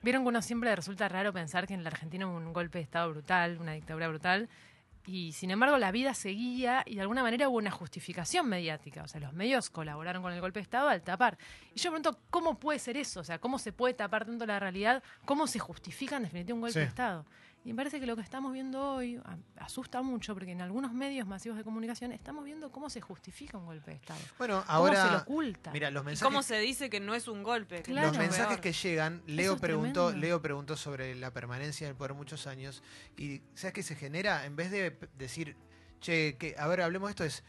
[0.00, 2.84] Vieron que uno siempre resulta raro pensar que en la Argentina hubo un golpe de
[2.84, 4.48] Estado brutal, una dictadura brutal.
[5.06, 9.02] Y sin embargo la vida seguía y de alguna manera hubo una justificación mediática.
[9.04, 11.38] O sea, los medios colaboraron con el golpe de Estado al tapar.
[11.74, 13.20] Y yo me pregunto, ¿cómo puede ser eso?
[13.20, 15.02] O sea, ¿cómo se puede tapar tanto la realidad?
[15.24, 16.78] ¿Cómo se justifica en definitiva un golpe Sí.
[16.80, 17.24] de Estado?
[17.66, 20.92] Y me parece que lo que estamos viendo hoy a- asusta mucho porque en algunos
[20.92, 24.20] medios masivos de comunicación estamos viendo cómo se justifica un golpe de Estado.
[24.38, 25.16] Bueno, ¿Cómo se lo ahora.
[25.22, 25.72] oculta?
[25.72, 26.24] Mira, los ¿Y mensajes.
[26.32, 27.82] cómo se dice que no es un golpe?
[27.82, 28.06] Claro.
[28.08, 30.26] los mensajes que llegan, Leo es preguntó, tremendo.
[30.26, 32.84] Leo preguntó sobre la permanencia del poder muchos años
[33.16, 34.46] y ¿sabes qué se genera?
[34.46, 35.56] En vez de decir,
[36.00, 37.42] che, que, a ver, hablemos de esto, es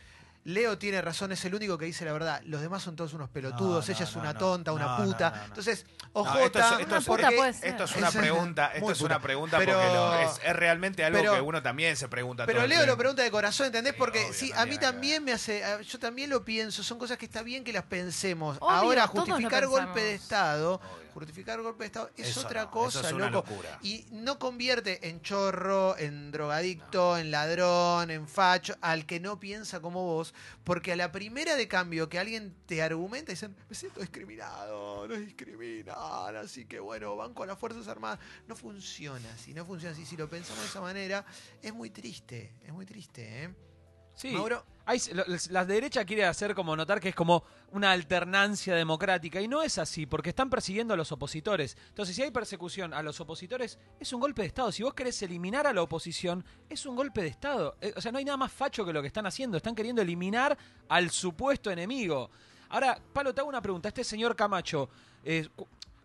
[0.47, 2.41] Leo tiene razón, es el único que dice la verdad.
[2.45, 4.39] Los demás son todos unos pelotudos, No, no, ella es una no.
[4.39, 5.29] tonta, una puta.
[5.29, 5.43] no, no.
[5.43, 7.69] Entonces, No, ojota, esto es, esto Una es- puta porque- puede ser.
[7.69, 11.19] esto es una pregunta, esto es una pregunta Pero- porque lo- es, es realmente algo
[11.19, 12.45] pero- que uno también se pregunta.
[12.45, 13.91] Pero todo Leo lo pregunta de corazón, ¿entendés?
[13.93, 17.17] Sí, Porque obvio, sí, a mí también me hace, yo también lo pienso, son cosas
[17.17, 18.55] que está bien que las pensemos.
[18.61, 20.15] Obvio, Ahora, justificar golpe de.
[20.15, 21.06] Estado, Obvio.
[21.23, 23.49] Justificar golpe de Estado es Eso otra no, cosa, eso es una loco.
[23.49, 23.79] locura.
[23.81, 29.79] Y no convierte en chorro, en drogadicto, en ladrón, en facho, al que no piensa
[29.81, 33.99] como vos, porque a la primera de cambio que alguien te argumenta, dicen, me siento
[33.99, 38.19] discriminado, nos discriminan, así que bueno, banco a las Fuerzas Armadas.
[38.47, 40.05] No funciona así, no funciona así.
[40.05, 41.25] Si lo pensamos de esa manera,
[41.61, 43.55] es muy triste, es muy triste, ¿eh?
[44.15, 44.65] Sí, Mauro,
[45.49, 49.77] la derecha quiere hacer como notar que es como una alternancia democrática y no es
[49.77, 51.77] así, porque están persiguiendo a los opositores.
[51.89, 54.71] Entonces, si hay persecución a los opositores, es un golpe de Estado.
[54.71, 57.75] Si vos querés eliminar a la oposición, es un golpe de Estado.
[57.81, 59.57] Eh, O sea, no hay nada más facho que lo que están haciendo.
[59.57, 62.29] Están queriendo eliminar al supuesto enemigo.
[62.69, 63.89] Ahora, Palo, te hago una pregunta.
[63.89, 64.89] Este señor Camacho,
[65.23, 65.47] eh,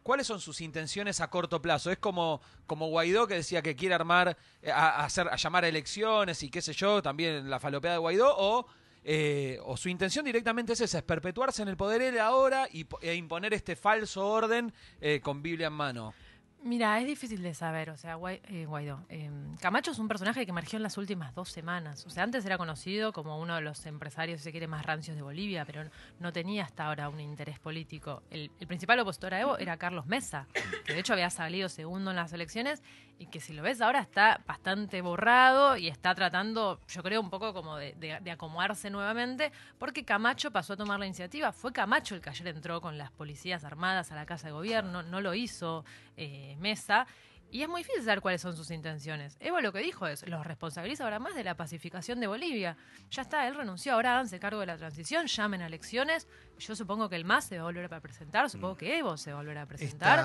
[0.03, 1.91] ¿cuáles son sus intenciones a corto plazo?
[1.91, 5.69] ¿Es como, como Guaidó que decía que quiere armar, eh, a, hacer, a llamar a
[5.69, 8.35] elecciones y qué sé yo, también la falopeada de Guaidó?
[8.37, 8.67] ¿O,
[9.05, 12.87] eh, o su intención directamente es esa, es perpetuarse en el poder él ahora y,
[13.01, 16.15] e imponer este falso orden eh, con Biblia en mano?
[16.64, 19.05] Mira, es difícil de saber, o sea, Guai- eh, Guaidó.
[19.09, 19.29] eh,
[19.61, 22.07] Camacho es un personaje que emergió en las últimas dos semanas.
[22.07, 25.16] O sea, antes era conocido como uno de los empresarios, si se quiere, más rancios
[25.16, 28.22] de Bolivia, pero no, no tenía hasta ahora un interés político.
[28.31, 30.46] El, el principal opositor a Evo era Carlos Mesa,
[30.87, 32.81] que de hecho había salido segundo en las elecciones
[33.23, 37.31] y que si lo ves ahora está bastante borrado y está tratando, yo creo, un
[37.31, 41.53] poco como de, de- de acomodarse nuevamente, porque Camacho pasó a tomar la iniciativa.
[41.53, 45.03] Fue Camacho el que ayer entró con las policías armadas a la Casa de Gobierno,
[45.03, 45.85] no lo hizo
[46.17, 47.07] eh, Mesa.
[47.51, 49.37] Y es muy difícil saber cuáles son sus intenciones.
[49.39, 52.79] Evo lo que dijo es, los responsabiliza ahora más de la pacificación de Bolivia.
[53.11, 56.27] Ya está, él renunció, ahora háganse cargo de la transición, llamen a elecciones.
[56.59, 59.33] Yo supongo que el MAS se va a volver a presentar, supongo que Evo se
[59.33, 60.19] va a volver a presentar.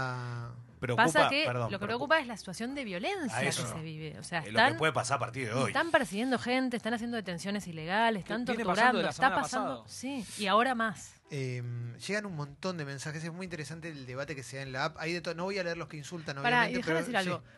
[0.80, 3.82] Preocupa, Pasa que perdón, lo que preocupa- preocupa es la situación de violencia que se
[3.82, 4.18] vive.
[4.20, 5.68] O sea, eh, lo que están, puede pasar a partir de hoy.
[5.68, 9.84] están persiguiendo gente, están haciendo detenciones ilegales, están torturando, está pasando.
[9.88, 11.16] Sí, y ahora más.
[11.30, 11.62] Eh,
[12.08, 14.86] llegan un montón de mensajes, es muy interesante el debate que se da en la
[14.86, 14.98] app.
[15.00, 16.78] Hay de no voy a leer los que insultan, Pará, y obviamente.
[16.78, 17.38] déjame pero decir algo.
[17.46, 17.54] sí.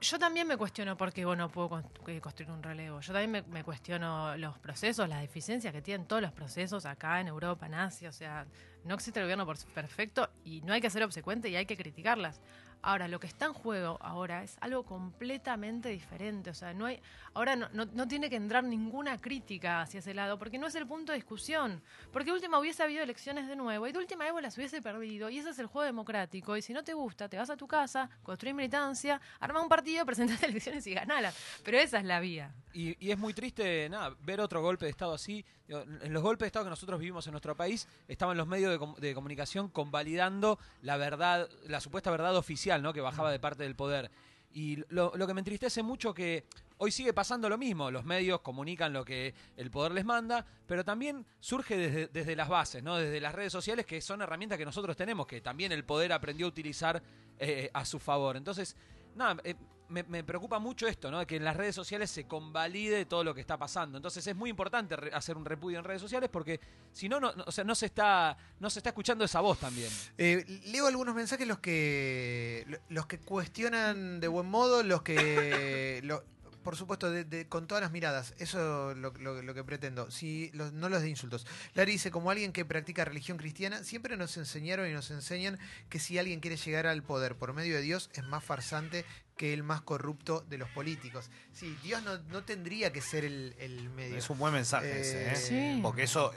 [0.00, 3.00] Yo también me cuestiono por qué vos no puedo eh, construir un relevo.
[3.00, 7.20] Yo también me, me cuestiono los procesos, las deficiencias que tienen todos los procesos acá
[7.20, 8.08] en Europa, en Asia.
[8.08, 8.46] O sea,
[8.84, 12.40] no existe el gobierno perfecto y no hay que ser obsecuente y hay que criticarlas.
[12.80, 16.50] Ahora, lo que está en juego ahora es algo completamente diferente.
[16.50, 17.00] O sea, no hay,
[17.34, 20.76] ahora no, no- no tiene que entrar ninguna crítica hacia ese lado, porque no es
[20.76, 21.82] el punto de discusión.
[22.12, 25.28] Porque de última hubiese habido elecciones de nuevo y de última Evo las hubiese perdido.
[25.28, 26.56] Y ese es el juego democrático.
[26.56, 30.06] Y si no te gusta, te vas a tu casa, construís militancia, arma un partido,
[30.06, 31.32] presentate elecciones y ganala.
[31.64, 32.54] Pero esa es la vía.
[32.72, 35.44] Y, y es muy triste, nada, ver otro golpe de Estado así.
[35.68, 38.78] En los golpes de Estado que nosotros vivimos en nuestro país, estaban los medios de,
[38.78, 42.92] com- de comunicación convalidando la verdad, la supuesta verdad oficial, ¿no?
[42.92, 44.10] Que bajaba de parte del poder.
[44.50, 46.44] Y lo, lo que me entristece mucho que
[46.78, 47.90] hoy sigue pasando lo mismo.
[47.90, 52.48] Los medios comunican lo que el poder les manda, pero también surge desde, desde las
[52.48, 52.96] bases, ¿no?
[52.96, 56.46] Desde las redes sociales, que son herramientas que nosotros tenemos, que también el poder aprendió
[56.46, 57.02] a utilizar
[57.38, 58.38] eh, a su favor.
[58.38, 58.74] Entonces,
[59.14, 59.54] nada, eh,
[59.88, 61.26] me, me preocupa mucho esto, ¿no?
[61.26, 63.96] Que en las redes sociales se convalide todo lo que está pasando.
[63.98, 66.60] Entonces es muy importante re- hacer un repudio en redes sociales porque
[66.92, 69.90] si no, no, o sea, no se está, no se está escuchando esa voz también.
[70.18, 76.00] Eh, leo algunos mensajes los que lo- los que cuestionan de buen modo, los que
[76.04, 76.22] lo-
[76.68, 80.50] por supuesto de- de- con todas las miradas, eso lo, lo- lo que pretendo, si
[80.52, 81.46] los- no los de insultos.
[81.72, 85.98] Larry dice como alguien que practica religión cristiana, siempre nos enseñaron y nos enseñan que
[85.98, 89.06] si alguien quiere llegar al poder por medio de Dios es más farsante
[89.38, 91.30] que el más corrupto de los políticos.
[91.54, 94.18] Sí, Dios no, no tendría que ser el, el medio.
[94.18, 95.36] Es un buen mensaje Eh, ese, ¿eh?
[95.76, 95.80] Sí.
[95.80, 96.34] Porque eso,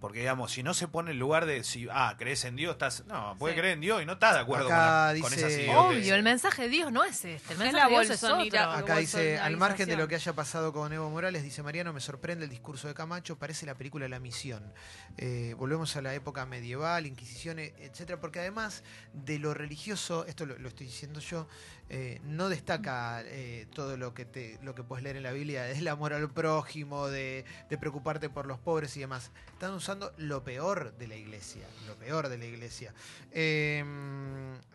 [0.00, 3.04] porque digamos, si no se pone en lugar de si, ah, crees en Dios, estás.
[3.06, 3.60] No, puede Sí.
[3.60, 4.76] creer en Dios y no estás de acuerdo Acá
[5.12, 5.74] con, la- con dice-.
[5.74, 7.28] Obvio, el mensaje de Dios no es este.
[7.34, 8.60] El Es mensaje la de Dios es otro.
[8.70, 12.00] Acá dice, al margen de lo que haya pasado con Evo Morales, dice Mariano, me
[12.00, 14.72] sorprende el discurso de Camacho, parece la película La Misión.
[15.16, 18.82] Eh, volvemos a la época medieval, Inquisición, e- etcétera, porque además
[19.14, 21.48] de lo religioso, esto lo, lo estoy diciendo yo,
[21.88, 25.62] eh, no destaca eh, todo lo que te, lo que puedes leer en la Biblia,
[25.64, 27.44] del amor al prójimo, de,
[27.80, 29.30] preocuparte por los pobres y demás.
[29.52, 32.92] Están usando lo peor de la iglesia, lo peor de la iglesia.
[33.30, 33.84] Eh,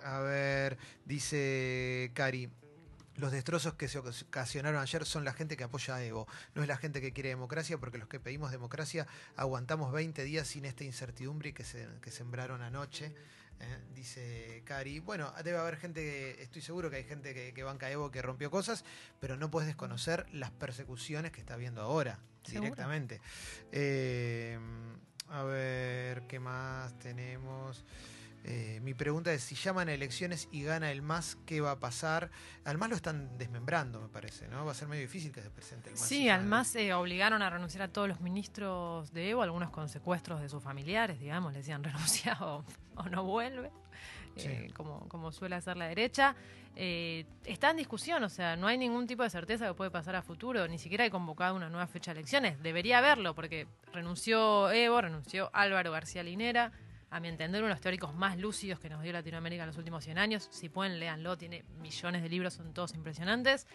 [0.04, 2.50] a ver, dice Cari.
[3.17, 6.67] Los destrozos que se ocasionaron ayer son la gente que apoya a Evo, no es
[6.67, 10.86] la gente que quiere democracia, porque los que pedimos democracia aguantamos 20 días sin esta
[10.86, 13.13] incertidumbre que, se, que sembraron anoche,
[13.62, 13.78] ¿eh?
[13.93, 15.00] dice Cari.
[15.00, 18.21] Bueno, debe haber gente, que, estoy seguro que hay gente que, que banca Evo que
[18.21, 18.84] rompió cosas,
[19.19, 22.63] pero no puedes desconocer las persecuciones que está viendo ahora, Seguro.
[22.63, 23.21] directamente.
[23.71, 24.58] Eh,
[25.30, 27.86] a ver, ¿qué más tenemos?
[28.43, 31.80] Eh, mi pregunta es, si llaman a elecciones y gana el MAS, ¿qué va a
[31.80, 32.32] pasar?
[32.65, 34.65] Al MAS lo están desmembrando, me parece, ¿no?
[34.65, 36.08] Va a ser medio difícil que se presente el MAS.
[36.08, 39.89] Sí, al más eh, obligaron a renunciar a todos los ministros de Evo, algunos con
[39.89, 43.71] secuestros de sus familiares, digamos, le decían renuncia o, o no vuelve,
[44.38, 46.36] eh, como, como suele hacer la derecha.
[46.75, 50.15] Eh, está en discusión, o sea, no hay ningún tipo de certeza que puede pasar
[50.15, 52.62] a futuro, ni siquiera hay convocado una nueva fecha de elecciones.
[52.63, 56.71] Debería haberlo, porque renunció Evo, renunció Álvaro García Linera.
[57.12, 59.78] A mi entender, uno de los teóricos más lúcidos que nos dio Latinoamérica en los
[59.78, 60.47] últimos 100 años.
[60.50, 63.67] Si pueden, léanlo, tiene millones de libros, son todos impresionantes.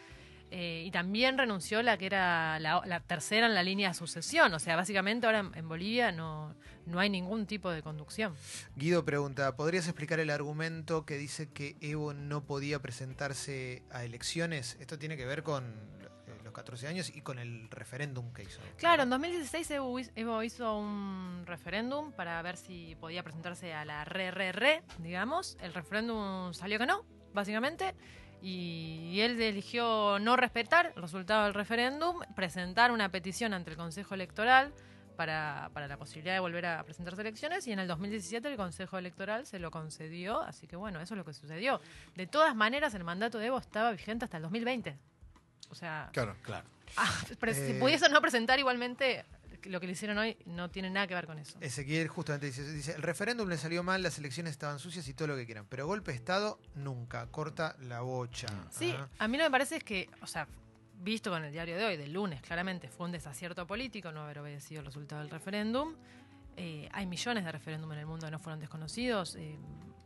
[0.50, 4.54] Eh, y también renunció la que era la, tercera en la línea de sucesión.
[4.54, 6.54] O sea, básicamente ahora en, Bolivia no,
[6.86, 8.34] no hay ningún tipo de conducción.
[8.74, 14.78] Guido pregunta, ¿podrías explicar el argumento que dice que Evo no podía presentarse a elecciones?
[14.80, 15.74] Esto tiene que ver con
[16.56, 18.60] 14 años y con el referéndum que hizo.
[18.78, 23.84] Claro, en 2016 Evo, hiz- Evo hizo un referéndum para ver si podía presentarse a
[23.84, 25.56] la re-re-re, digamos.
[25.60, 27.94] El referéndum salió que no, básicamente.
[28.42, 34.14] Y él eligió no respetar el resultado del referéndum, presentar una petición ante el Consejo
[34.14, 34.72] Electoral
[35.16, 38.98] para, para la posibilidad de volver a presentarse elecciones y en el 2017 el Consejo
[38.98, 41.80] Electoral se lo concedió, así que bueno, eso es lo que sucedió.
[42.14, 44.98] De todas maneras, el mandato de Evo estaba vigente hasta el 2020.
[45.70, 46.36] O sea, Claro.
[46.42, 46.66] Claro.
[46.96, 49.24] Ah, pero si Eh, pudiese no presentar igualmente,
[49.64, 51.58] lo que le hicieron hoy no tiene nada que ver con eso.
[51.60, 55.28] Ezequiel justamente dice, dice, el referéndum le salió mal, las elecciones estaban sucias y todo
[55.28, 58.46] lo que quieran, pero golpe de Estado nunca, corta la bocha.
[58.70, 59.08] Sí, Ajá.
[59.18, 60.46] a mí lo que me parece es que, o sea,
[61.02, 64.38] visto con el diario de hoy, del lunes, claramente fue un desacierto político no haber
[64.38, 65.94] obedecido el resultado del referéndum.
[66.56, 69.34] Eh, hay millones de referéndum en el mundo que no fueron desconocidos.
[69.36, 69.58] Eh,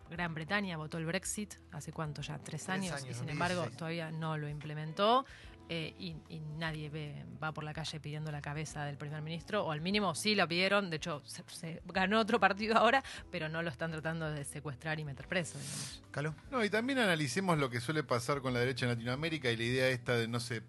[0.09, 3.61] Gran Bretaña votó el Brexit hace cuánto ya, tres, Tres años, años, y sin embargo
[3.61, 3.77] 2016.
[3.79, 5.25] todavía no lo implementó.
[5.73, 9.65] Eh, y, y nadie ve, va por la calle pidiendo la cabeza del primer ministro,
[9.65, 13.49] o al mínimo sí lo pidieron, de hecho se, se ganó otro partido ahora, pero
[13.49, 15.59] no lo están tratando de secuestrar y meter preso.
[15.59, 16.03] digamos.
[16.11, 16.35] Caló.
[16.51, 19.63] No, y también analicemos lo que suele pasar con la derecha en Latinoamérica y la
[19.63, 20.63] idea esta de, no sé,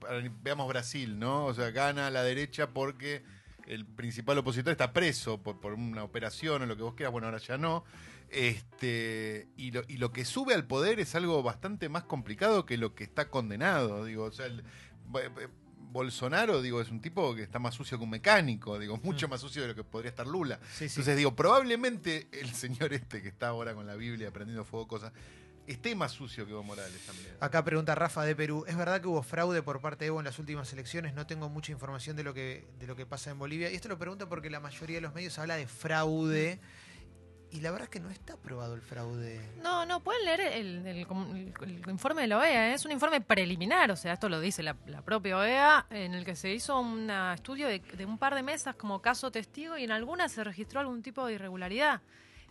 [0.43, 1.45] veamos Brasil, ¿no?
[1.45, 3.23] O sea, gana la derecha porque
[3.65, 7.25] el principal opositor está preso por, por una operación o lo que vos quieras, bueno,
[7.27, 7.83] ahora ya no.
[8.29, 12.77] Este, y, lo, y lo que sube al poder es algo bastante más complicado que
[12.77, 14.63] lo que está condenado, digo, o sea, el-
[15.91, 19.41] Bolsonaro, digo, es un tipo que está más sucio que un mecánico, digo, mucho más
[19.41, 20.59] sucio de lo que podría estar Lula.
[20.71, 20.95] Sí, sí.
[20.95, 25.11] Entonces digo, probablemente el señor este que está ahora con la Biblia prendiendo fuego cosas,
[25.67, 27.29] esté más sucio que Evo Morales también.
[27.39, 30.25] Acá pregunta Rafa de Perú, ¿es verdad que hubo fraude por parte de Evo en
[30.25, 31.13] las últimas elecciones?
[31.13, 33.71] No tengo mucha información de lo que, de lo que pasa en Bolivia.
[33.71, 36.59] Y esto lo pregunto porque la mayoría de los medios habla de fraude.
[37.51, 39.41] Y la verdad es que no está probado el fraude.
[39.61, 42.73] No, no, pueden leer el, el- informe de la OEA, ¿eh?
[42.75, 46.23] es un informe preliminar, o sea, esto lo dice la, la propia OEA, en el
[46.23, 49.83] que se hizo un estudio de, de un par de mesas como caso testigo y
[49.83, 52.01] en algunas se registró algún tipo de irregularidad.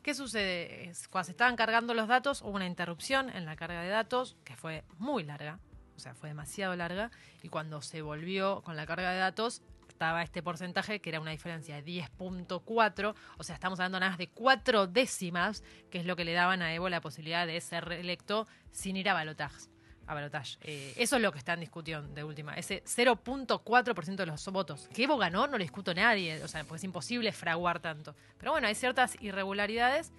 [0.03, 0.93] ¿Qué sucede?
[1.11, 4.55] Cuando se estaban cargando los datos, hubo una interrupción en la carga de datos que
[4.57, 5.59] fue muy larga,
[5.97, 7.11] o sea, fue demasiado larga,
[7.43, 9.63] y cuando se volvió con la carga de datos,
[10.01, 14.19] estaba este porcentaje que era una diferencia de 10.4, o sea, estamos hablando nada más
[14.19, 17.85] de cuatro décimas, que es lo que le daban a Evo la posibilidad de ser
[17.85, 19.61] reelecto sin ir a balotaje.
[20.07, 20.57] A balotaje.
[20.63, 22.55] Eh, eso es lo que está en discusión de última.
[22.55, 24.89] Ese 0.4% de los votos.
[24.95, 28.17] Que Evo ganó no le discuto nadie, o sea, porque es imposible fraguar tanto.
[28.39, 30.13] Pero bueno, hay ciertas irregularidades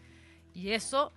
[0.54, 1.12] y eso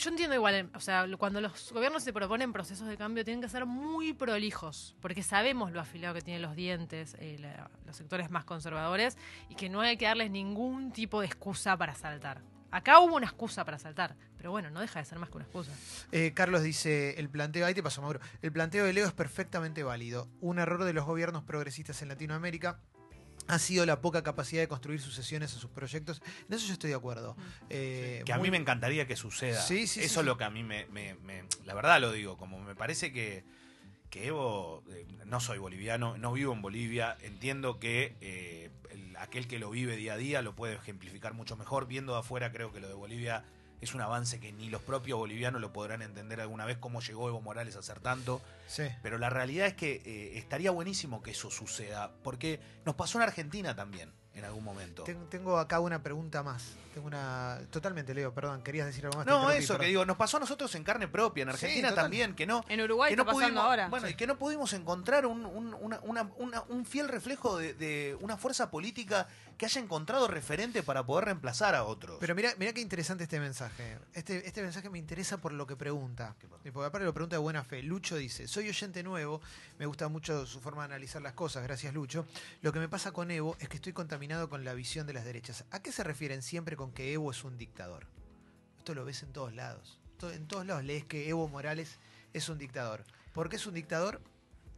[0.00, 3.42] yo entiendo igual, eh, o sea, cuando los gobiernos se proponen procesos de cambio tienen
[3.42, 7.38] que ser muy prolijos, porque sabemos lo afilado que tienen los dientes eh,
[7.86, 11.94] los sectores más conservadores y que no hay que darles ningún tipo de excusa para
[11.94, 12.40] saltar.
[12.70, 15.44] Acá hubo una excusa para saltar, pero bueno, no deja de ser más que una
[15.44, 15.72] excusa.
[16.12, 19.82] Eh, Carlos dice, el planteo, ahí te pasó Mauro, el planteo de Leo es perfectamente
[19.82, 20.28] válido.
[20.40, 22.78] Un error de los gobiernos progresistas en Latinoamérica
[23.50, 26.22] ha sido la poca capacidad de construir sucesiones a sus proyectos.
[26.48, 27.36] En eso yo estoy de acuerdo.
[27.68, 29.60] Eh, Que a muy- mí me encantaría que suceda.
[29.60, 30.20] Sí, sí, Eso sí.
[30.20, 33.12] es lo que a mí me, me- me- La verdad lo digo, como me parece
[33.12, 33.44] que,
[34.10, 39.46] que Evo, eh, no soy boliviano, no vivo en Bolivia, entiendo que eh, el- aquel
[39.46, 41.86] que lo vive día a día lo puede ejemplificar mucho mejor.
[41.86, 43.44] Viendo de afuera creo que lo de Bolivia
[43.80, 47.28] es un avance que ni los propios bolivianos lo podrán entender alguna vez cómo llegó
[47.28, 48.40] Evo Morales a hacer tanto.
[48.66, 48.84] Sí.
[49.02, 53.22] Pero la realidad es que eh, estaría buenísimo que eso suceda, porque nos pasó en
[53.22, 55.02] Argentina también, en algún momento.
[55.04, 56.64] Ten- Tengo acá una pregunta más.
[56.94, 57.60] Tengo una.
[57.70, 59.26] Totalmente, Leo, perdón, querías decir algo más.
[59.26, 62.46] No, eso que digo, nos pasó a nosotros en carne propia, en Argentina también, que
[62.46, 63.88] no, En Uruguay que no está pasando pudimos, ahora.
[63.88, 67.74] bueno, y que no pudimos encontrar un, un- una- una- una- un fiel reflejo de,
[67.74, 72.16] de una fuerza política que haya encontrado referente para poder reemplazar a otros.
[72.18, 73.98] Pero mira, mira qué interesante este mensaje.
[74.14, 76.34] Este, este mensaje me interesa por lo que pregunta.
[76.64, 77.82] Y Porque aparte lo pregunta de buena fe.
[77.82, 79.40] Lucho dice, soy oyente nuevo,
[79.78, 82.26] me gusta mucho su forma de analizar las cosas, gracias Lucho.
[82.62, 85.24] Lo que me pasa con Evo es que estoy contaminado con la visión de las
[85.24, 85.64] derechas.
[85.70, 88.06] ¿A qué se refieren siempre con que Evo es un dictador?
[88.76, 89.98] Esto lo ves en todos lados.
[90.22, 91.98] En todos lados lees que Evo Morales
[92.34, 93.04] es un dictador.
[93.32, 94.20] ¿Por qué es un dictador?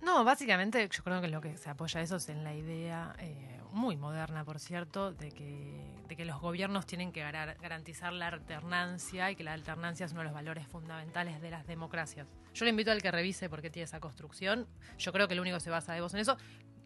[0.01, 3.61] No, básicamente yo creo que lo que se apoya eso es en la idea, eh,
[3.73, 9.43] muy moderna por cierto, de que, los gobiernos tienen que garantizar la alternancia y que
[9.43, 12.29] la alternancia es uno de los valores fundamentales de las democracias.
[12.55, 14.69] Yo le invito al que revise por qué tiene esa construcción.
[14.99, 16.37] Yo creo que lo único que se basa de vos en eso.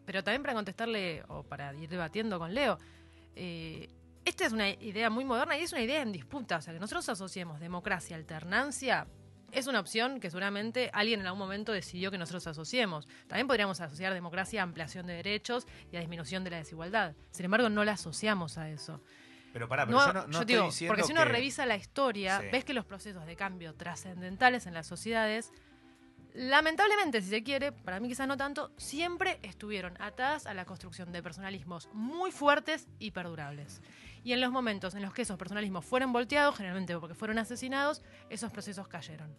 [0.07, 2.79] Pero también para contestarle, o para ir debatiendo con Leo,
[3.35, 3.89] eh,
[4.23, 6.55] esta es una idea muy moderna y es una idea en disputa.
[6.55, 9.05] O sea, que nosotros asociemos democracia, alternancia,
[9.51, 13.05] es una opción que seguramente alguien en algún momento decidió que nosotros asociemos.
[13.27, 17.13] También podríamos asociar democracia a ampliación de derechos y a disminución de la desigualdad.
[17.31, 19.01] Sin embargo, no la asociamos a eso.
[19.51, 21.29] Pero pará, pero No, yo no, no yo estoy digo, diciendo porque si uno que-
[21.31, 22.47] revisa la historia, Sí.
[22.51, 25.51] ves que los procesos de cambio trascendentales en las sociedades,
[26.37, 31.11] lamentablemente, si se quiere, para mí quizás no tanto, siempre estuvieron atadas a la construcción
[31.11, 33.81] de personalismos muy fuertes y perdurables.
[34.23, 38.03] Y en los momentos en los que esos personalismos fueron volteados, generalmente porque fueron asesinados,
[38.29, 39.35] esos procesos cayeron.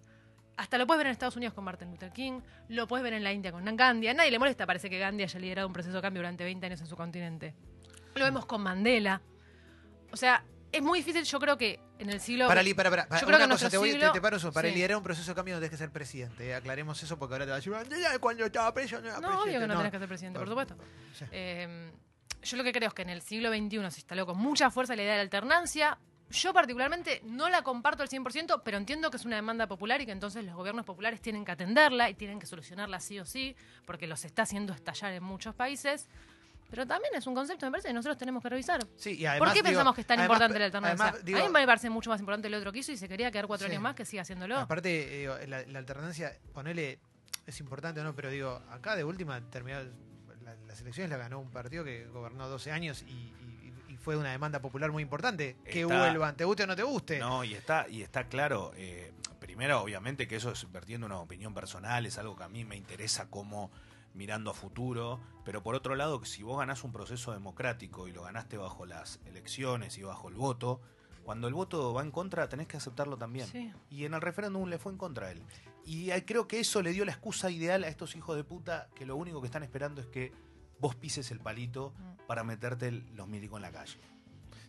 [0.57, 3.23] Hasta lo puedes ver en Estados Unidos con Martin Luther King, lo puedes ver en
[3.23, 4.09] la India con Gandhi.
[4.09, 6.67] A nadie le molesta, parece que Gandhi haya liderado un proceso de cambio durante 20
[6.67, 7.55] años en su continente.
[8.17, 9.23] Lo vemos con Mandela.
[10.11, 12.47] O sea, es muy difícil, yo creo que en el siglo...
[12.49, 14.53] Para, para, para, para, Yo creo una que cosa, te, voy, siglo- te paro eso.
[14.53, 14.75] Para sí.
[14.75, 16.47] liderar un proceso de cambio no tienes que ser presidente.
[16.49, 19.21] eh, Aclaremos eso porque ahora te va a decir, "Ah, cuando estaba preso no era
[19.21, 19.43] No, presidente".
[19.51, 20.77] obvio que no, tenés que ser presidente, por supuesto.
[21.19, 21.25] Sí.
[21.33, 21.91] Eh,
[22.43, 24.95] yo lo que creo es que en el siglo XXI se instaló con mucha fuerza
[24.95, 25.99] la idea de la alternancia.
[26.31, 30.07] Yo particularmente no la comparto al 100%, pero entiendo que es una demanda popular y
[30.07, 33.57] que entonces los gobiernos populares tienen que atenderla y tienen que solucionarla sí o sí,
[33.87, 36.07] porque los está haciendo estallar en muchos países.
[36.71, 38.87] Pero también es un concepto, me parece, que nosotros tenemos que revisar.
[38.97, 41.05] Sí, y además, ¿Por qué digo, pensamos que es tan además- importante la alternancia?
[41.07, 43.09] además, digo, a mí me parece mucho más importante el otro que hizo y se
[43.09, 43.73] quería quedar cuatro Sí.
[43.73, 44.59] años más que siga haciéndolo.
[44.59, 46.99] Aparte, eh, la, la alternancia, ponele,
[47.47, 49.79] es importante o no, pero digo, acá de última terminó,
[50.43, 54.17] la- las elecciones la ganó un partido que gobernó 12 años y, y- y fue
[54.17, 55.57] una demanda popular muy importante.
[55.65, 57.19] Que vuelvan, te guste o no te guste.
[57.19, 61.55] No, y está, y está claro, eh, primero obviamente que eso es vertiendo una opinión
[61.55, 63.71] personal, es algo que a mí me interesa como
[64.19, 68.25] mirando a futuro, pero por otro lado, si vos ganás un proceso democrático y lo
[68.25, 70.81] ganaste bajo las elecciones y bajo el voto,
[71.23, 73.47] cuando el voto va en contra tenés que aceptarlo también.
[73.47, 73.73] Sí.
[73.91, 75.43] Y en el referéndum le fue en contra a él.
[75.85, 79.07] Y creo que eso le dio la excusa ideal a estos hijos de puta que
[79.07, 80.33] lo único que están esperando es que
[80.81, 82.27] vos pises el palito Mm.
[82.27, 83.99] para meterte los milicos en la calle.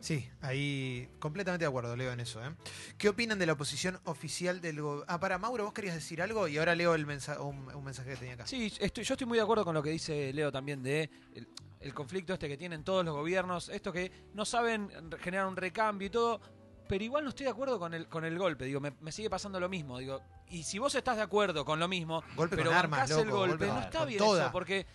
[0.02, 2.41] Sí, ahí completamente de acuerdo, Leo, en eso.
[2.43, 2.56] ¿eh?
[2.97, 5.06] ¿Qué opinan de la posición oficial del gobierno?
[5.10, 8.16] Ah, para, Mauro, vos querías decir algo y ahora leo el mensa- un, mensaje que
[8.18, 8.47] tenía acá.
[8.47, 11.47] Sí, estoy- yo estoy muy de acuerdo con lo que dice Leo también de el,
[11.82, 14.89] el conflicto este que tienen todos los gobiernos, esto que no saben
[15.20, 16.39] generar un recambio y todo,
[16.89, 19.29] pero igual no estoy de acuerdo con el, con el golpe, digo, me, me sigue
[19.29, 20.19] pasando lo mismo, digo,
[20.49, 23.67] y si vos estás de acuerdo con lo mismo, Golpe pero armas, el golpe, golpe
[23.67, 24.45] no está bien toda.
[24.45, 24.87] eso, porque,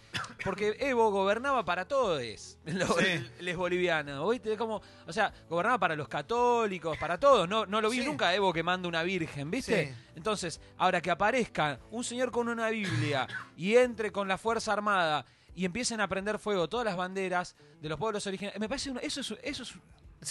[0.44, 2.20] porque Evo gobernaba para todos
[2.64, 3.30] los Sí.
[3.38, 4.56] les bolivianos, ¿viste?
[4.56, 8.04] Como, o sea, gobernaba para los católicos, para todos, no, no lo vi Sí.
[8.06, 9.86] nunca a Evo que manda una virgen, ¿viste?
[9.94, 9.94] Sí.
[10.16, 15.24] Entonces, ahora que aparezca un señor con una Biblia y entre con la Fuerza Armada
[15.54, 19.20] y empiecen a prender fuego todas las banderas de los pueblos originarios, me parece eso
[19.20, 19.74] es, eso es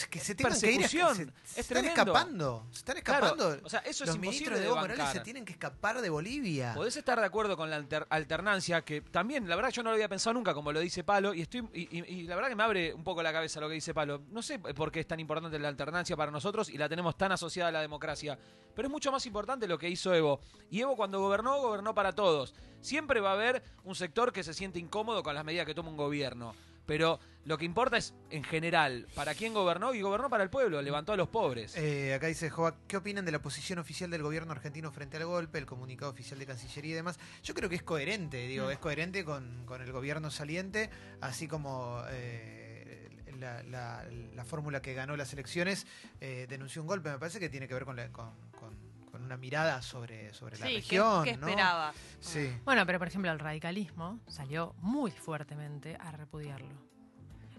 [0.02, 3.66] Es que se tienen que ir, se, Es están escapando, se están Claro, escapando.
[3.66, 6.10] o sea, eso es Los imposible ministros de Evo Morales se tienen que escapar de
[6.10, 6.74] Bolivia.
[6.74, 9.96] Podés estar de acuerdo con la alter- alternancia, que también, la verdad, yo no lo
[9.96, 12.56] había pensado nunca, como lo dice Palo, y estoy y, y- y la verdad que
[12.56, 14.22] me abre un poco la cabeza lo que dice Palo.
[14.32, 17.32] No sé por qué es tan importante la alternancia para nosotros y la tenemos tan
[17.32, 18.38] asociada a la democracia,
[18.76, 20.40] pero es mucho más importante lo que hizo Evo.
[20.72, 22.54] Y Evo cuando gobernó, gobernó para todos.
[22.82, 25.90] Siempre va a haber un sector que se siente incómodo con las medidas que toma
[25.90, 26.54] un gobierno.
[26.86, 30.82] Pero lo que importa es, en general, para quién gobernó y gobernó para el pueblo,
[30.82, 31.76] levantó a los pobres.
[31.78, 35.26] Eh, acá dice Joa, ¿qué opinan de la posición oficial del gobierno argentino frente al
[35.26, 37.20] golpe, el comunicado oficial de Cancillería y demás?
[37.44, 38.72] Yo creo que es coherente, digo, Mm.
[38.72, 40.90] es coherente con, con el gobierno saliente,
[41.22, 43.10] así como eh,
[43.40, 44.06] la, la-
[44.36, 45.86] la fórmula que ganó las elecciones
[46.22, 47.10] eh, denunció un golpe.
[47.12, 48.30] Me parece que tiene que ver con, la- con,
[48.60, 48.78] con-
[49.14, 51.24] con una mirada sobre, sobre la Sí, ¿qué, región.
[51.24, 51.48] qué ¿no?
[51.48, 51.94] esperaba?
[52.20, 52.52] Sí.
[52.66, 56.68] Bueno, pero por ejemplo el radicalismo salió muy fuertemente a repudiarlo.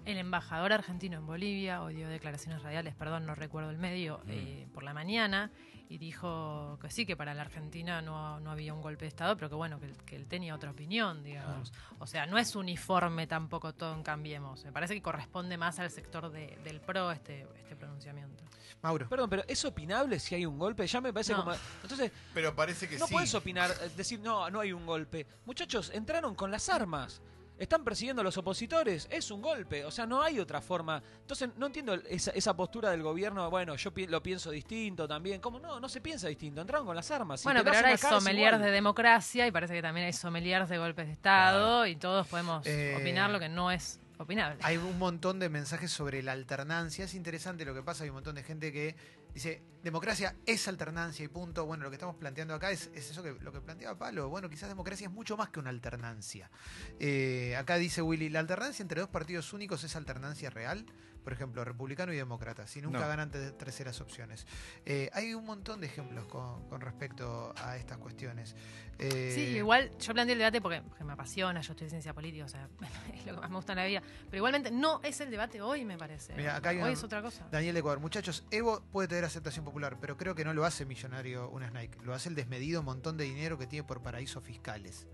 [0.05, 4.67] El embajador argentino en Bolivia hoy dio declaraciones radiales, perdón, no recuerdo el medio, eh,
[4.75, 5.53] por la mañana
[5.89, 9.37] y dijo que sí, que para la Argentina no, no había un golpe de Estado,
[9.37, 11.73] pero que bueno, que, él- que él tenía otra opinión, digamos.
[12.01, 14.65] O sea, no es uniforme tampoco todo en Cambiemos.
[14.65, 18.44] Me parece que corresponde más al sector de- del PRO este, este pronunciamiento.
[18.85, 19.09] Mauro.
[19.09, 20.87] Perdón, pero ¿es opinable si hay un golpe?
[20.87, 21.43] Ya me parece No.
[21.43, 21.57] como...
[21.83, 23.15] Entonces, Pero parece que no sí.
[23.15, 25.27] puedes opinar, eh, decir, no, no hay un golpe.
[25.47, 27.23] Muchachos, entraron con las armas.
[27.57, 29.07] Están persiguiendo a los opositores.
[29.11, 29.85] Es un golpe.
[29.87, 31.01] O sea, no hay otra forma.
[31.21, 33.49] Entonces, no entiendo esa, esa postura del gobierno.
[33.49, 35.41] Bueno, yo pi- lo pienso distinto también.
[35.41, 35.79] ¿Cómo no?
[35.81, 36.61] No se piensa distinto.
[36.61, 37.41] Entraron con las armas.
[37.41, 40.77] Si bueno, pero ahora hay sommeliers de democracia y parece que también hay sommeliers de
[40.79, 44.61] golpes de Estado y todos podemos Eh, opinar lo que no es opinable.
[44.63, 47.05] Hay un montón de mensajes sobre la alternancia.
[47.05, 48.05] Es interesante lo que pasa.
[48.05, 48.97] Hay un montón de gente que
[49.33, 51.67] dice, democracia es alternancia y punto.
[51.67, 54.29] Bueno, lo que estamos planteando acá es, es eso que lo que planteaba Palo.
[54.29, 56.51] Bueno, quizás democracia es mucho más que una alternancia.
[56.99, 60.87] Eh, acá dice Willy, ¿la alternancia entre dos partidos únicos es alternancia real?
[61.25, 63.09] Por ejemplo, republicano y demócrata, si nunca No.
[63.09, 64.47] ganan te- terceras opciones.
[64.85, 68.55] Eh, hay un montón de ejemplos con, con respecto a estas cuestiones.
[68.99, 72.13] Eh, Sí, igual yo planteé el debate porque, porque me apasiona, yo estoy en ciencia
[72.15, 72.69] política, o sea,
[73.15, 74.03] es lo que más me gusta en la vida.
[74.27, 76.35] Pero igualmente no es el debate hoy, me parece.
[76.35, 77.49] Mira, acá hay hoy una- es otra cosa.
[77.51, 80.85] Daniel de Ecuador, muchachos, Evo puede tener aceptación popular, pero creo que no lo hace
[80.85, 81.99] millonario una Snake.
[82.05, 85.07] Lo hace el desmedido montón de dinero que tiene por paraísos fiscales.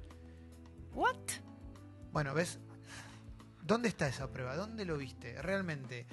[0.92, 1.14] ¿What?
[2.12, 2.58] Bueno, ¿ves?
[3.70, 4.56] ¿Dónde está esa prueba?
[4.56, 5.40] ¿Dónde lo viste?
[5.40, 6.04] Realmente.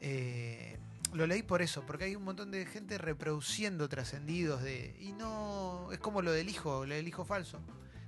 [0.00, 0.76] eh,
[1.12, 4.96] lo leí por eso, porque hay un montón de gente reproduciendo trascendidos de.
[4.98, 5.88] Y no.
[5.92, 7.60] Es como lo del hijo, lo del hijo falso.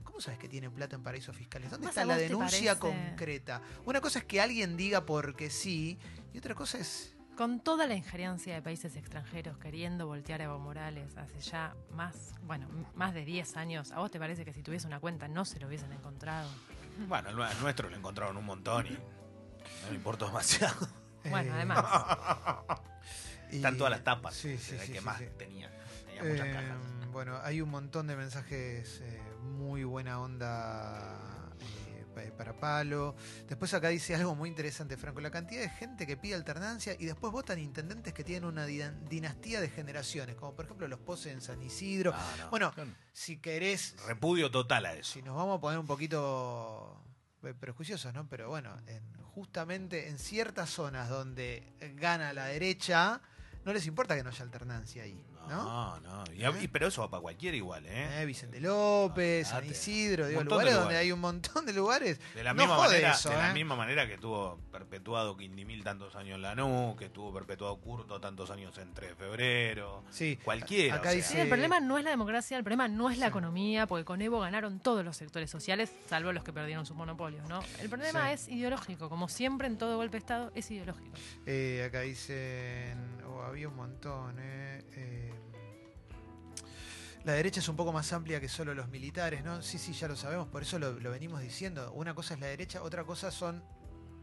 [0.03, 1.70] ¿Cómo sabes que tiene plata en paraísos fiscales?
[1.70, 3.62] ¿Dónde está la denuncia concreta?
[3.87, 5.97] Una cosa es que alguien diga porque sí,
[6.35, 7.14] y otra cosa es.
[7.37, 12.35] Con toda la injerencia de países extranjeros queriendo voltear a Evo Morales hace ya más,
[12.43, 15.45] bueno, más de 10 años, ¿a vos te parece que si tuviese una cuenta no
[15.45, 16.51] se lo hubiesen encontrado?
[17.09, 20.88] Bueno, el nue- nuestro lo encontraron un montón y no me importó demasiado.
[21.24, 21.84] Bueno, eh, además.
[23.50, 24.34] y- Están todas las tapas.
[24.34, 25.26] Sí, sí, el sí, que sí, más sí.
[25.38, 25.70] tenía.
[26.07, 27.11] Tenía muchas Eh, cajas.
[27.12, 31.32] bueno, hay un montón de mensajes eh, muy buena onda eh,
[32.13, 33.15] para Palo.
[33.49, 37.07] Después acá dice algo muy interesante, Franco, la cantidad de gente que pide alternancia y
[37.07, 41.33] después votan intendentes que tienen una di- dinastía de generaciones, como por ejemplo los Poses
[41.33, 42.13] en San Isidro.
[42.13, 42.51] No, no.
[42.51, 42.73] Bueno,
[43.13, 45.13] si querés, Repudio total a eso.
[45.13, 47.03] si nos vamos a poner un poquito
[47.43, 48.29] eh, prejuiciosos, ¿no?
[48.29, 49.03] Pero bueno, en-
[49.35, 53.21] justamente en ciertas zonas donde gana la derecha,
[53.65, 55.99] no les importa que no haya alternancia ahí, ¿no?
[56.01, 56.59] No, no.
[56.61, 58.22] Y, pero eso va para cualquiera igual, ¿eh?
[58.22, 59.64] Eh, Vicente López, San.
[59.64, 62.20] Isidro, digo, lugares donde hay un montón de lugares.
[62.34, 63.55] De la, No misma jode manera, eso, de la ¿eh?
[63.55, 68.51] misma manera que tuvo perpetuado Quindimil tantos años en Lanús, que tuvo perpetuado Curto tantos
[68.51, 70.05] años en 3 de febrero.
[70.11, 71.16] Sí, Cualquiera, Acá o sea.
[71.16, 73.30] dice, Sí, el problema no es la democracia, el problema no es la Sí.
[73.30, 77.49] economía, porque con Evo ganaron todos los sectores sociales, salvo los que perdieron sus monopolios,
[77.49, 77.61] ¿no?
[77.80, 78.34] El problema Sí.
[78.34, 81.16] es ideológico, como siempre en todo golpe de Estado, es ideológico.
[81.47, 85.32] eh, acá dicen, oh, había un montón, eh, eh,
[87.25, 89.62] La derecha es un poco más amplia que solo los militares, ¿no?
[89.62, 91.93] Sí, sí, ya lo sabemos, por eso lo, lo venimos diciendo.
[91.93, 93.62] Una cosa es la derecha, otra cosa son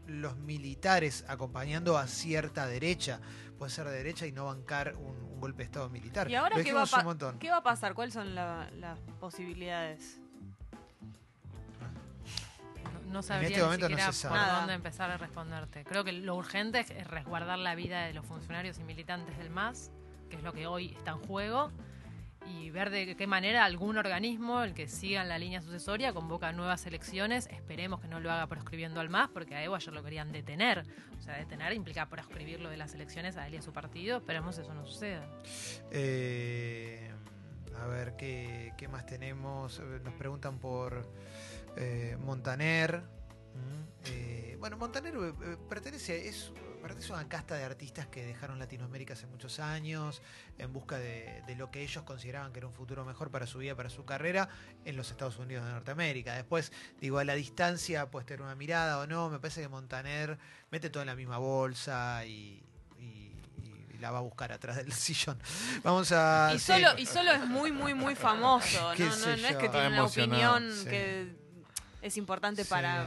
[0.06, 3.20] los militares acompañando a cierta derecha.
[3.58, 6.30] Puede ser de derecha y no bancar un, un golpe de Estado militar.
[6.30, 7.94] ¿Y ahora qué va, un qué va a pasar?
[7.94, 10.18] ¿Cuáles son la- las posibilidades?
[13.06, 14.52] No, no sabría este ni no siquiera se por sabe.
[14.58, 15.84] Dónde empezar a responderte.
[15.84, 19.90] Creo que lo urgente es resguardar la vida de los funcionarios y militantes del MAS,
[20.28, 21.70] que es lo que hoy está en juego,
[22.46, 26.52] y ver de qué manera algún organismo, el que siga en la línea sucesoria, convoca
[26.52, 27.46] nuevas elecciones.
[27.48, 30.84] Esperemos que no lo haga proscribiendo al MAS, porque a Evo ayer lo querían detener.
[31.18, 34.18] O sea, detener implica proscribir lo de las elecciones a él y a su partido.
[34.18, 35.26] Esperemos eso no suceda.
[35.90, 37.10] Eh,
[37.78, 39.78] a ver, ¿qué, qué más tenemos?
[39.78, 41.06] Eh, Nos preguntan por
[41.76, 43.02] eh, Montaner.
[43.54, 48.58] Mm, eh, bueno, Montaner eh, pertenece, es, pertenece a una casta de artistas que dejaron
[48.58, 50.22] Latinoamérica hace muchos años
[50.58, 53.58] en busca de, de lo que ellos consideraban que era un futuro mejor para su
[53.58, 54.48] vida, para su carrera
[54.84, 56.34] en los Estados Unidos de Norteamérica.
[56.34, 59.30] Después, digo, a la distancia puedes tener una mirada o no.
[59.30, 60.38] Me parece que Montaner
[60.70, 62.62] mete todo en la misma bolsa y,
[62.98, 63.32] y-
[63.94, 65.38] y la va a buscar atrás del sillón.
[65.82, 66.52] Vamos a.
[66.54, 66.72] y, sí.
[66.72, 68.94] solo, y solo es muy, muy, muy famoso.
[68.98, 70.84] No, no, es que tiene una opinión sí.
[70.88, 71.36] que
[72.02, 73.06] es importante Sí, para...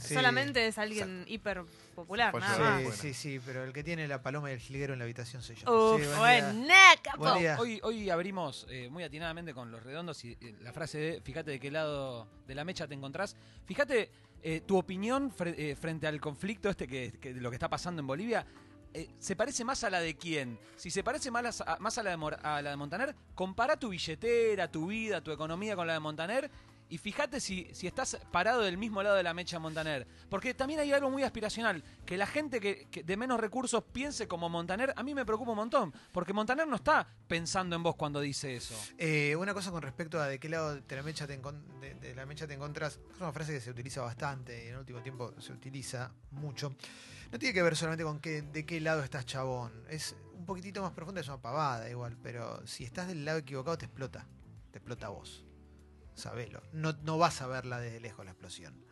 [0.00, 0.14] sí.
[0.14, 1.62] Solamente es alguien hiper
[1.94, 2.78] popular, nada más.
[2.78, 2.96] Sí, Bueno.
[3.02, 5.56] sí, sí, pero el que tiene la paloma y el jilguero en la habitación soy
[5.56, 5.94] yo.
[5.94, 6.74] Uf, Sí, buen buen día.
[6.94, 7.38] neca, Buen po.
[7.38, 7.56] día.
[7.60, 11.50] Hoy, hoy abrimos eh, muy atinadamente con los redondos y eh, la frase de fíjate
[11.52, 13.36] de qué lado de la mecha te encontrás.
[13.66, 14.10] Fíjate
[14.42, 17.68] eh, tu opinión fre- eh, frente al conflicto este que, que de lo que está
[17.68, 18.46] pasando en Bolivia.
[18.94, 20.58] eh, ¿Se parece más a la de quién?
[20.76, 23.76] Si se parece más a, más a la de, Mor- a la de Montaner, compara
[23.78, 26.50] tu billetera, tu vida, tu economía con la de Montaner
[26.90, 30.06] y fíjate si, si estás parado del mismo lado de la mecha Montaner.
[30.28, 34.48] Porque también hay algo muy aspiracional, que la gente que, de menos recursos piense como
[34.48, 38.20] Montaner, a mí me preocupa un montón, porque Montaner no está pensando en vos cuando
[38.20, 38.74] dice eso.
[38.98, 42.26] Eh, una cosa con respecto a de qué lado de la mecha te, de, la
[42.26, 45.32] mecha te encontrás, es una frase que se utiliza bastante y en el último tiempo
[45.38, 46.74] se utiliza mucho.
[47.30, 49.84] No tiene que ver solamente con qué, de qué lado estás chabón.
[49.88, 53.78] Es un poquitito más profunda, es una pavada igual, pero si estás del lado equivocado
[53.78, 54.26] te explota.
[54.72, 55.44] Te explota vos.
[56.20, 56.62] Sabelo.
[56.72, 58.84] No, no vas a verla desde lejos la explosión.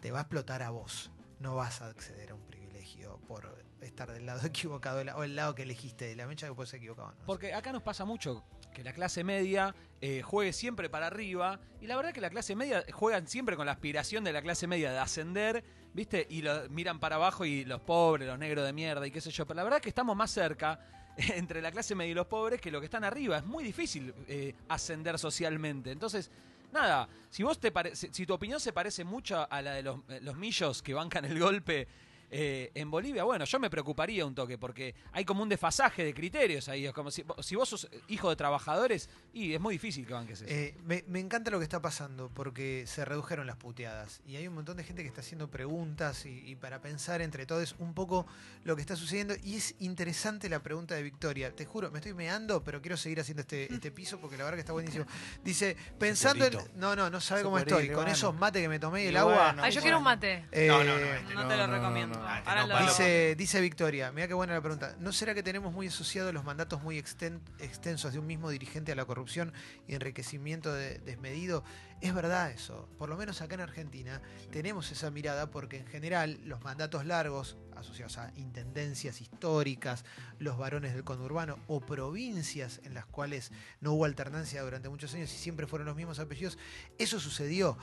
[0.00, 1.10] Te va a explotar a vos.
[1.40, 5.54] No vas a acceder a un privilegio por estar del lado equivocado o el lado
[5.54, 7.12] que elegiste de la mecha que puede ser equivocado.
[7.12, 7.26] ¿no?
[7.26, 11.86] Porque acá nos pasa mucho que la clase media eh, juegue siempre para arriba y
[11.86, 14.92] la verdad que la clase media juegan siempre con la aspiración de la clase media
[14.92, 15.64] de ascender,
[15.94, 16.26] ¿viste?
[16.28, 19.30] Y lo miran para abajo y los pobres, los negros de mierda y qué sé
[19.30, 19.46] yo.
[19.46, 20.78] Pero la verdad que estamos más cerca
[21.16, 23.38] entre la clase media y los pobres que lo que están arriba.
[23.38, 25.90] Es muy difícil eh, ascender socialmente.
[25.90, 26.30] Entonces,
[26.72, 29.98] nada, si vos te pare- si tu opinión se parece mucho a la de los,
[30.08, 31.86] eh, los millos que bancan el golpe
[32.30, 36.12] Eh, en Bolivia, bueno, yo me preocuparía un toque porque hay como un desfasaje de
[36.12, 36.86] criterios ahí.
[36.86, 40.40] Es como si, si vos sos hijo de trabajadores y es muy difícil que banques
[40.42, 40.52] eso.
[40.52, 44.48] Eh, me, me encanta lo que está pasando porque se redujeron las puteadas y hay
[44.48, 47.94] un montón de gente que está haciendo preguntas y, y para pensar entre todos un
[47.94, 48.26] poco
[48.64, 51.54] lo que está sucediendo y es interesante la pregunta de Victoria.
[51.54, 54.56] Te juro, me estoy meando, pero quiero seguir haciendo este, este piso porque la verdad
[54.56, 55.06] que está buenísimo.
[55.44, 56.58] Dice, pensando en...
[56.74, 57.88] No, no, no sabe cómo estoy.
[57.90, 59.54] Con esos mates que me tomé y el agua...
[59.58, 60.44] Ay, yo quiero un mate.
[60.50, 62.15] eh, No, no, no, este No no, te lo no, no, recomiendo.
[62.16, 62.26] No.
[62.28, 62.86] Ah, que Ahora no, lo- Palo.
[62.88, 64.96] Dice, dice Victoria, mira qué buena la pregunta.
[65.00, 68.92] ¿No será que tenemos muy asociados los mandatos muy exten- extensos de un mismo dirigente
[68.92, 69.52] a la corrupción
[69.86, 71.64] y enriquecimiento de- desmedido?
[72.02, 72.88] Es verdad eso.
[72.98, 77.56] Por lo menos acá en Argentina tenemos esa mirada porque en general los mandatos largos,
[77.74, 80.04] asociados a intendencias históricas,
[80.38, 83.50] los varones del conurbano o provincias en las cuales
[83.80, 86.58] no hubo alternancia durante muchos años y siempre fueron los mismos apellidos,
[86.98, 87.78] eso sucedió.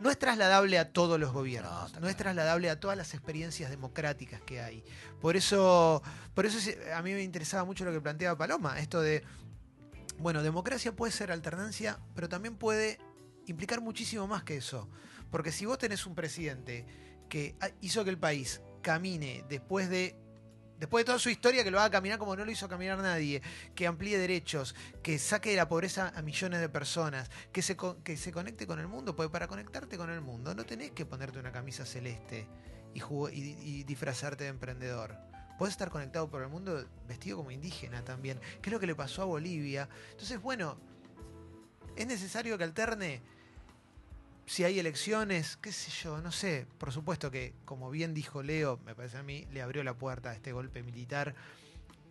[0.00, 3.70] No es trasladable a todos los No, gobiernos, no, es trasladable a todas las experiencias
[3.70, 4.84] democráticas que hay.
[5.20, 6.02] Por eso,
[6.34, 6.58] por eso
[6.94, 9.22] a mí me interesaba mucho lo que planteaba Paloma, esto de,
[10.18, 12.98] bueno, democracia puede ser alternancia, pero también puede
[13.46, 14.88] implicar muchísimo más que eso.
[15.30, 16.86] Porque si vos tenés un presidente
[17.28, 20.16] que hizo que el país camine después de
[20.78, 23.42] después de toda su historia, que lo haga caminar como no lo hizo caminar nadie,
[23.74, 28.16] que amplíe derechos, que saque de la pobreza a millones de personas, que se, que
[28.16, 31.38] se conecte con el mundo, porque para conectarte con el mundo no tenés que ponerte
[31.38, 32.46] una camisa celeste
[32.94, 35.16] y, y- y disfrazarte de emprendedor.
[35.58, 38.94] Puedes estar conectado por el mundo vestido como indígena también, que es lo que le
[38.96, 39.88] pasó a Bolivia.
[40.10, 40.76] Entonces, bueno,
[41.96, 43.22] es necesario que alterne
[44.46, 46.66] si hay elecciones, qué sé yo, no sé.
[46.78, 50.30] Por supuesto que, como bien dijo Leo, me parece a mí, le abrió la puerta
[50.30, 51.34] a este golpe militar,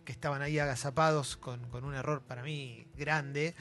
[0.04, 3.54] que estaban ahí agazapados con, con un error para mí grande.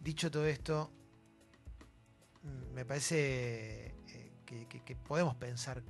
[0.00, 0.92] Dicho todo esto,
[2.72, 5.82] me parece eh, que, que- que podemos pensar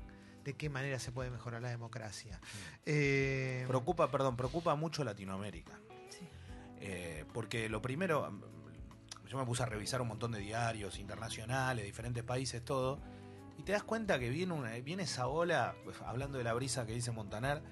[0.44, 2.40] de qué manera se puede mejorar la democracia.
[2.86, 5.78] Eh, Preocupa, perdón, preocupa mucho Latinoamérica.
[6.08, 6.26] Sí.
[6.80, 8.40] Eh, porque lo primero,
[9.30, 13.00] yo me puse a revisar un montón de diarios internacionales, diferentes países, todo,
[13.56, 16.84] y te das cuenta que viene, una, viene esa ola, pues, hablando de la brisa
[16.84, 17.62] que dice Montaner,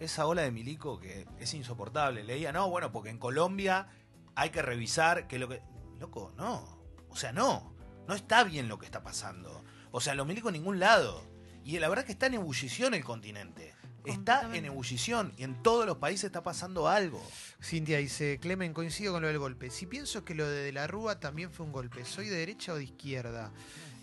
[0.00, 2.24] esa ola de Milico que es insoportable.
[2.24, 3.88] Leía, no, bueno, porque en Colombia
[4.34, 5.62] hay que revisar que lo que...
[6.00, 6.80] Loco, no.
[7.10, 7.74] O sea, no.
[8.08, 9.64] No está bien lo que está pasando.
[9.90, 11.22] O sea, los Milico en ningún lado.
[11.62, 13.74] Y la verdad que está en ebullición el continente.
[14.04, 17.22] Está en ebullición y en todos los países está pasando algo.
[17.62, 19.70] Cintia dice, Clemen, coincido con lo del golpe.
[19.70, 22.72] Si pienso que lo de, de la Rúa también fue un golpe, ¿soy de derecha
[22.72, 23.52] o de izquierda?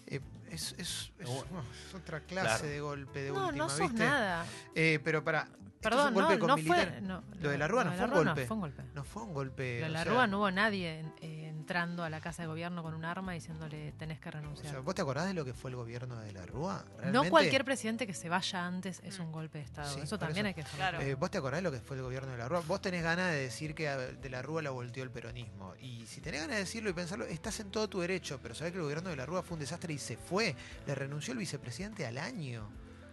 [0.08, 0.22] Eh,
[0.52, 1.64] es, es- es- Bueno.
[1.88, 2.68] es otra clase Claro.
[2.68, 4.04] de golpe de No, última, no sos ¿viste?
[4.06, 4.46] nada.
[4.74, 5.48] Eh, pero para,
[5.82, 6.90] Perdón, es un golpe no, con no militar.
[6.92, 7.02] fue.
[7.02, 8.42] No, Lo de la Rúa no fue un Rúa golpe.
[8.42, 8.84] No fue un golpe.
[8.96, 9.80] No fue un golpe.
[9.82, 12.82] Lo de la sea, Rúa no hubo nadie eh, entrando a la casa de gobierno
[12.82, 14.72] con un arma diciéndole tenés que o renunciar.
[14.72, 16.86] sea, ¿Vos te acordás de lo que fue el gobierno de la Rúa?
[17.12, 19.94] no cualquier presidente que se vaya antes es un golpe de Estado.
[19.94, 20.58] Sí, eso también eso.
[20.58, 21.02] hay que Claro.
[21.02, 22.62] Eh, ¿Vos te acordás de lo que fue el gobierno de la Rúa?
[22.62, 25.74] Vos tenés ganas de decir que a- de la Rúa la volteó el peronismo.
[25.82, 28.40] Y si tenés ganas de decirlo y pensarlo, estás en todo tu derecho.
[28.42, 30.56] Pero sabés que el gobierno de la Rúa fue un desastre y se fue.
[30.88, 32.70] Le renunció el vicepresidente al año.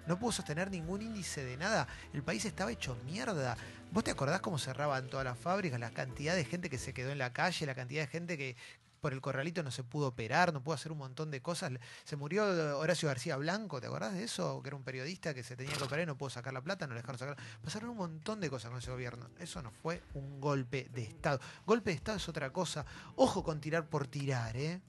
[0.07, 1.89] No pudo sostener ningún índice de nada.
[2.13, 3.57] El país estaba hecho mierda.
[3.91, 5.81] ¿Vos te acordás cómo cerraban todas las fábricas?
[5.81, 8.57] La cantidad de gente que se quedó en la calle, la cantidad de gente que
[9.01, 11.73] por el corralito no se pudo operar, no pudo hacer un montón de cosas.
[12.05, 12.45] Se murió
[12.79, 14.61] Horacio García Blanco, ¿te acordás de eso?
[14.63, 16.87] Que era un periodista que se tenía que operar y no pudo sacar la plata,
[16.87, 17.37] no le dejaron sacar.
[17.63, 19.29] Pasaron un montón de cosas con ese gobierno.
[19.39, 21.41] Eso no fue un golpe de Estado.
[21.65, 22.85] Golpe de Estado es otra cosa.
[23.15, 24.81] Ojo con tirar por tirar, ¿eh?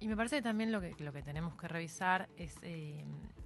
[0.00, 3.04] Y me parece que también lo que, lo que tenemos que revisar es eh,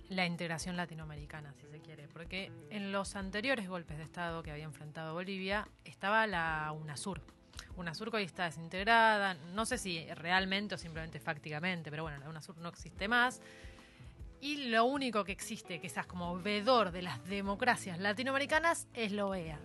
[0.09, 2.09] la integración latinoamericana, si se quiere.
[2.09, 7.20] Porque en los anteriores golpes de Estado que había enfrentado Bolivia estaba la UNASUR.
[7.76, 12.59] UNASUR hoy está desintegrada, no sé si realmente o simplemente fácticamente, pero bueno, la UNASUR
[12.59, 13.40] no existe más.
[14.40, 19.26] Y lo único que existe, que es como vedor de las democracias latinoamericanas, es la
[19.26, 19.59] OEA.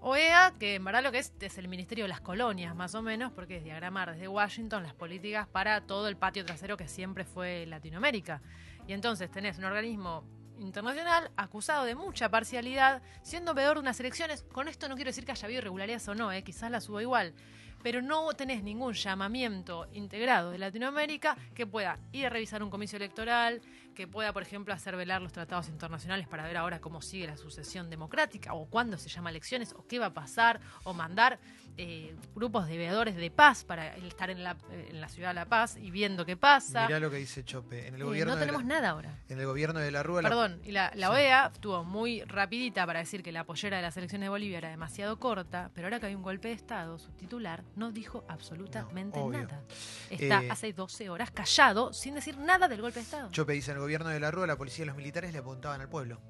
[0.00, 3.02] OEA, que en verdad lo que es es el Ministerio de las Colonias, más o
[3.02, 7.24] menos, porque es diagramar desde Washington las políticas para todo el patio trasero que siempre
[7.24, 8.40] fue Latinoamérica.
[8.88, 10.24] Y entonces tenés un organismo
[10.58, 14.42] internacional acusado de mucha parcialidad, siendo veedor de unas elecciones.
[14.42, 16.42] Con esto no quiero decir que haya habido irregularidades o no, ¿eh?
[16.42, 17.34] quizás las hubo igual.
[17.82, 22.96] Pero no tenés ningún llamamiento integrado de Latinoamérica que pueda ir a revisar un comicio
[22.96, 23.60] electoral,
[23.94, 27.36] que pueda, por ejemplo, hacer velar los tratados internacionales para ver ahora cómo sigue la
[27.36, 31.38] sucesión democrática, o cuándo se llama elecciones, o qué va a pasar, o mandar
[31.76, 35.44] eh, grupos de veedores de paz para estar en la, en la ciudad de La
[35.46, 36.86] Paz y viendo qué pasa.
[36.86, 37.86] Mirá lo que dice Chope.
[37.86, 39.18] En el Eh, gobierno, no tenemos la, nada ahora.
[39.28, 40.22] en el gobierno de la Rúa.
[40.22, 41.12] la- Perdón, y la, la Sí.
[41.12, 44.70] OEA estuvo muy rapidita para decir que la pollera de las elecciones de Bolivia era
[44.70, 49.18] demasiado corta, pero ahora que hay un golpe de Estado, su titular no dijo absolutamente
[49.20, 49.62] No, nada.
[50.10, 53.30] Está Eh, hace 12 horas callado sin decir nada del golpe de Estado.
[53.30, 55.80] Chope dice, en el gobierno de la Rúa la policía y los militares le apuntaban
[55.80, 56.20] al pueblo.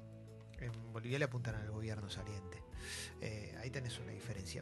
[0.59, 2.61] En Bolivia le apuntan al gobierno saliente.
[3.21, 4.57] Eh, ahí tenés una diferencia.